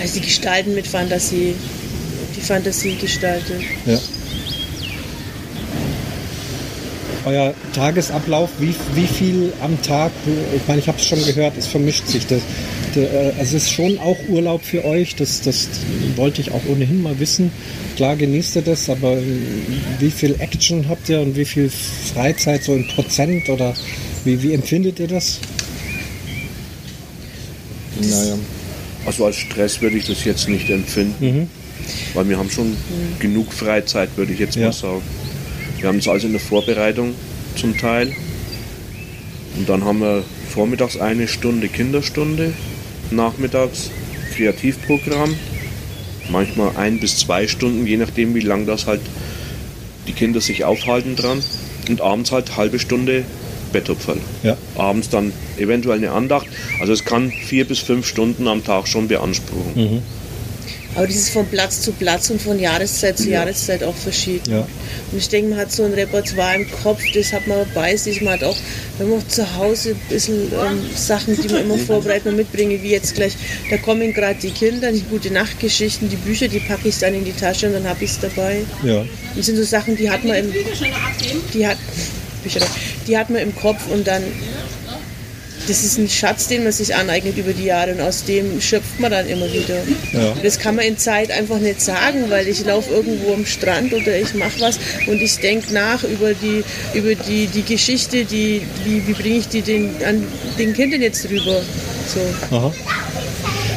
Also 0.00 0.14
die 0.14 0.20
gestalten 0.26 0.74
mit 0.74 0.86
Fantasie, 0.86 1.54
die 2.34 2.40
Fantasie 2.40 2.96
gestaltet. 2.96 3.60
Ja. 3.84 3.98
Euer 7.26 7.54
Tagesablauf, 7.74 8.50
wie, 8.60 8.72
wie 8.94 9.06
viel 9.06 9.52
am 9.60 9.82
Tag, 9.82 10.12
ich 10.54 10.62
meine, 10.68 10.78
ich 10.78 10.86
habe 10.86 10.98
es 10.98 11.06
schon 11.06 11.24
gehört, 11.24 11.54
es 11.58 11.66
vermischt 11.66 12.06
sich. 12.06 12.24
Das, 12.26 12.40
äh, 12.94 13.32
also 13.36 13.56
es 13.56 13.64
ist 13.64 13.72
schon 13.72 13.98
auch 13.98 14.16
Urlaub 14.28 14.64
für 14.64 14.84
euch, 14.84 15.16
das, 15.16 15.40
das 15.40 15.68
wollte 16.14 16.40
ich 16.40 16.52
auch 16.52 16.62
ohnehin 16.68 17.02
mal 17.02 17.18
wissen. 17.18 17.50
Klar 17.96 18.14
genießt 18.14 18.56
ihr 18.56 18.62
das, 18.62 18.88
aber 18.88 19.18
wie 19.98 20.10
viel 20.12 20.36
Action 20.38 20.88
habt 20.88 21.08
ihr 21.08 21.20
und 21.20 21.34
wie 21.34 21.44
viel 21.44 21.68
Freizeit 22.14 22.62
so 22.62 22.74
in 22.74 22.86
Prozent 22.86 23.48
oder 23.48 23.74
wie, 24.24 24.40
wie 24.44 24.52
empfindet 24.54 25.00
ihr 25.00 25.08
das? 25.08 25.40
Naja. 28.00 28.38
Also 29.04 29.26
als 29.26 29.36
Stress 29.36 29.80
würde 29.80 29.96
ich 29.96 30.06
das 30.06 30.24
jetzt 30.24 30.48
nicht 30.48 30.70
empfinden, 30.70 31.26
mhm. 31.26 31.48
weil 32.14 32.28
wir 32.28 32.38
haben 32.38 32.50
schon 32.50 32.70
mhm. 32.70 33.18
genug 33.18 33.52
Freizeit, 33.52 34.10
würde 34.16 34.32
ich 34.32 34.38
jetzt 34.38 34.54
ja. 34.54 34.66
mal 34.66 34.72
sagen. 34.72 35.02
Wir 35.78 35.88
haben 35.88 35.98
es 35.98 36.08
also 36.08 36.26
in 36.26 36.32
der 36.32 36.40
Vorbereitung 36.40 37.14
zum 37.56 37.76
Teil 37.76 38.12
und 39.56 39.68
dann 39.68 39.84
haben 39.84 40.00
wir 40.00 40.24
vormittags 40.48 40.98
eine 40.98 41.28
Stunde 41.28 41.68
Kinderstunde 41.68 42.52
nachmittags 43.10 43.90
Kreativprogramm, 44.34 45.34
manchmal 46.30 46.76
ein 46.76 47.00
bis 47.00 47.18
zwei 47.18 47.46
Stunden, 47.46 47.86
je 47.86 47.96
nachdem 47.96 48.34
wie 48.34 48.40
lang 48.40 48.66
das 48.66 48.86
halt 48.86 49.00
die 50.06 50.12
Kinder 50.12 50.40
sich 50.40 50.64
aufhalten 50.64 51.16
dran 51.16 51.42
und 51.88 52.00
abends 52.00 52.32
halt 52.32 52.56
halbe 52.56 52.78
Stunde 52.78 53.24
Bettopferl. 53.72 54.18
Ja. 54.42 54.56
Abends 54.76 55.08
dann 55.08 55.32
eventuell 55.58 55.98
eine 55.98 56.12
Andacht. 56.12 56.46
Also 56.80 56.92
es 56.92 57.04
kann 57.04 57.30
vier 57.30 57.66
bis 57.66 57.78
fünf 57.80 58.06
Stunden 58.06 58.48
am 58.48 58.64
Tag 58.64 58.88
schon 58.88 59.08
beanspruchen. 59.08 59.74
Mhm. 59.74 60.02
Aber 60.96 61.06
das 61.06 61.16
ist 61.16 61.28
von 61.30 61.46
Platz 61.46 61.82
zu 61.82 61.92
Platz 61.92 62.30
und 62.30 62.40
von 62.40 62.58
Jahreszeit 62.58 63.18
zu 63.18 63.28
ja. 63.28 63.40
Jahreszeit 63.40 63.84
auch 63.84 63.94
verschieden. 63.94 64.50
Ja. 64.50 64.66
Und 65.12 65.18
ich 65.18 65.28
denke, 65.28 65.50
man 65.50 65.58
hat 65.58 65.70
so 65.70 65.84
ein 65.84 65.92
Repertoire 65.92 66.56
im 66.56 66.70
Kopf, 66.70 67.02
das 67.14 67.34
hat 67.34 67.46
man 67.46 67.58
bei 67.74 67.94
sich. 67.96 68.22
Man 68.22 68.34
hat 68.34 68.44
auch, 68.44 68.56
wenn 68.98 69.10
man 69.10 69.28
zu 69.28 69.56
Hause 69.56 69.90
ein 69.90 70.00
bisschen 70.08 70.50
ähm, 70.52 70.80
Sachen, 70.94 71.40
die 71.40 71.48
man 71.48 71.62
immer 71.62 71.78
vorbereitet 71.78 72.26
und 72.28 72.36
mitbringe, 72.36 72.82
wie 72.82 72.90
jetzt 72.90 73.14
gleich, 73.14 73.36
da 73.68 73.76
kommen 73.76 74.14
gerade 74.14 74.38
die 74.40 74.50
Kinder, 74.50 74.90
die 74.90 75.02
gute 75.02 75.30
Nachtgeschichten, 75.30 76.08
die 76.08 76.16
Bücher, 76.16 76.48
die 76.48 76.60
packe 76.60 76.88
ich 76.88 76.98
dann 76.98 77.14
in 77.14 77.26
die 77.26 77.32
Tasche 77.32 77.66
und 77.66 77.74
dann 77.74 77.86
habe 77.86 78.02
ich 78.02 78.12
es 78.12 78.20
dabei. 78.20 78.62
Ja. 78.82 79.04
Das 79.36 79.46
sind 79.46 79.56
so 79.56 79.64
Sachen, 79.64 79.96
die 79.96 80.10
hat 80.10 80.24
man 80.24 80.36
im, 80.36 80.52
die 81.52 81.66
hat, 81.66 81.76
die 83.06 83.18
hat 83.18 83.28
man 83.28 83.42
im 83.42 83.54
Kopf 83.54 83.86
und 83.92 84.06
dann 84.06 84.22
das 85.66 85.84
ist 85.84 85.98
ein 85.98 86.08
Schatz, 86.08 86.48
den 86.48 86.64
man 86.64 86.72
sich 86.72 86.94
aneignet 86.94 87.36
über 87.36 87.52
die 87.52 87.64
Jahre 87.64 87.92
und 87.92 88.00
aus 88.00 88.24
dem 88.24 88.60
schöpft 88.60 89.00
man 89.00 89.10
dann 89.10 89.28
immer 89.28 89.52
wieder. 89.52 89.76
Ja. 90.12 90.34
Das 90.42 90.58
kann 90.58 90.76
man 90.76 90.84
in 90.84 90.98
Zeit 90.98 91.30
einfach 91.30 91.58
nicht 91.58 91.80
sagen, 91.80 92.24
weil 92.28 92.46
ich 92.48 92.64
laufe 92.64 92.92
irgendwo 92.92 93.34
am 93.34 93.46
Strand 93.46 93.92
oder 93.92 94.18
ich 94.18 94.34
mache 94.34 94.60
was 94.60 94.78
und 95.06 95.20
ich 95.20 95.36
denke 95.38 95.72
nach 95.72 96.04
über 96.04 96.34
die, 96.34 96.62
über 96.94 97.14
die, 97.14 97.46
die 97.46 97.62
Geschichte, 97.62 98.24
die, 98.24 98.62
wie, 98.84 99.06
wie 99.06 99.12
bringe 99.12 99.36
ich 99.36 99.48
die 99.48 99.62
den, 99.62 99.90
an 100.06 100.22
den 100.58 100.72
Kindern 100.72 101.02
jetzt 101.02 101.28
drüber. 101.28 101.60
So. 102.06 102.54
Aha. 102.54 102.72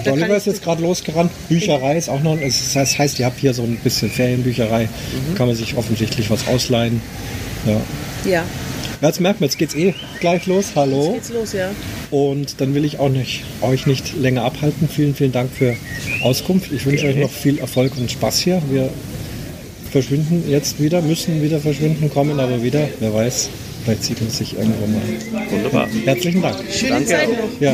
Der 0.05 0.13
Oliver 0.13 0.37
ist 0.37 0.47
jetzt 0.47 0.63
gerade 0.63 0.81
losgerannt. 0.81 1.31
Bücherei 1.49 1.97
ist 1.97 2.09
auch 2.09 2.21
noch. 2.21 2.37
Das 2.39 2.97
heißt, 2.97 3.19
ihr 3.19 3.25
habt 3.25 3.39
hier 3.39 3.53
so 3.53 3.63
ein 3.63 3.77
bisschen 3.83 4.09
Ferienbücherei. 4.09 4.83
Mhm. 4.83 5.35
Kann 5.35 5.47
man 5.47 5.55
sich 5.55 5.75
offensichtlich 5.75 6.29
was 6.29 6.47
ausleihen. 6.47 7.01
Ja. 7.65 7.81
ja. 8.31 8.43
Jetzt 9.01 9.21
merkt 9.21 9.39
man, 9.39 9.47
jetzt 9.47 9.57
geht's 9.57 9.75
eh 9.75 9.93
gleich 10.19 10.45
los. 10.45 10.73
Hallo. 10.75 11.13
Jetzt 11.13 11.29
geht's 11.29 11.29
los, 11.29 11.53
ja. 11.53 11.71
Und 12.11 12.59
dann 12.59 12.75
will 12.75 12.83
ich 12.83 12.99
auch 12.99 13.07
nicht, 13.07 13.43
euch 13.61 13.85
nicht 13.85 14.17
länger 14.17 14.43
abhalten. 14.43 14.89
Vielen, 14.89 15.15
vielen 15.15 15.31
Dank 15.31 15.51
für 15.51 15.75
Auskunft. 16.21 16.71
Ich 16.73 16.85
wünsche 16.85 17.07
okay. 17.07 17.15
euch 17.15 17.21
noch 17.21 17.31
viel 17.31 17.59
Erfolg 17.59 17.93
und 17.97 18.11
Spaß 18.11 18.39
hier. 18.39 18.61
Wir 18.69 18.89
verschwinden 19.89 20.43
jetzt 20.49 20.81
wieder, 20.81 21.01
müssen 21.01 21.41
wieder 21.41 21.59
verschwinden, 21.59 22.09
kommen 22.09 22.39
aber 22.39 22.61
wieder. 22.61 22.89
Wer 22.99 23.13
weiß, 23.13 23.49
vielleicht 23.85 24.03
sieht 24.03 24.21
man 24.21 24.29
sich 24.31 24.57
irgendwo 24.57 24.85
mal. 24.85 25.01
Wunderbar. 25.49 25.87
Herzlichen 26.03 26.41
Dank. 26.41 26.57
Schöne 26.69 26.91
Danke 26.91 27.07
Zeit 27.07 27.29
noch. 27.29 27.61
Ja. 27.61 27.73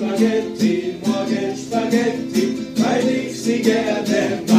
Spaghetti, 0.00 0.94
morgen 1.04 1.56
Spaghetti, 1.56 2.54
weil 2.76 3.08
ich 3.08 3.38
sie 3.38 3.58
gerne 3.58 4.49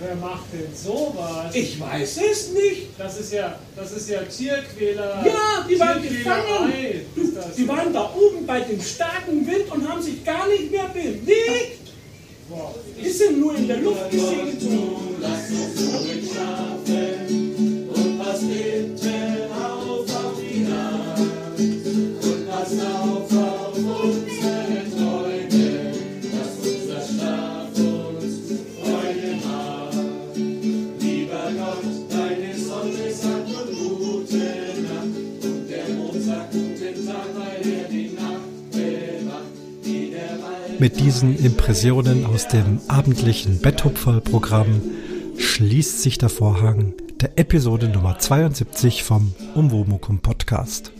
Wer 0.00 0.14
macht 0.14 0.44
denn 0.52 0.72
sowas? 0.74 1.52
Ich 1.52 1.80
weiß 1.80 2.20
es 2.30 2.52
nicht. 2.52 2.86
Das 2.96 3.18
ist 3.18 3.32
ja, 3.32 3.58
das 3.74 3.92
ist 3.92 4.08
ja 4.08 4.22
Tierquäler. 4.22 5.24
Ja, 5.26 5.66
die 5.68 5.78
waren 5.80 6.00
gefangen. 6.00 6.72
Die 7.56 7.62
so? 7.62 7.68
waren 7.68 7.92
da 7.92 8.08
oben 8.14 8.46
bei 8.46 8.60
dem 8.60 8.80
starken 8.80 9.44
Wind 9.44 9.72
und 9.72 9.88
haben 9.88 10.00
sich 10.00 10.24
gar 10.24 10.46
nicht 10.46 10.70
mehr 10.70 10.88
bewegt. 10.88 11.88
Wow. 12.48 12.76
Die 12.96 13.10
sind 13.10 13.40
nur 13.40 13.56
in 13.56 13.66
der 13.66 13.78
Luft 13.78 14.10
gesegelt. 14.10 14.62
Lass 15.20 15.50
uns 15.50 15.94
ruhig 15.94 16.30
schlafen 16.30 17.88
und 17.92 18.18
was 18.20 18.40
Mit 40.80 41.00
diesen 41.00 41.36
Impressionen 41.36 42.24
aus 42.24 42.46
dem 42.46 42.80
abendlichen 42.86 43.60
Betthupferl-Programm 43.60 44.80
schließt 45.36 46.02
sich 46.02 46.18
der 46.18 46.28
Vorhang 46.28 46.94
der 47.20 47.36
Episode 47.36 47.88
Nummer 47.88 48.18
72 48.18 49.02
vom 49.02 49.34
Umwomukum 49.54 50.20
Podcast. 50.20 50.92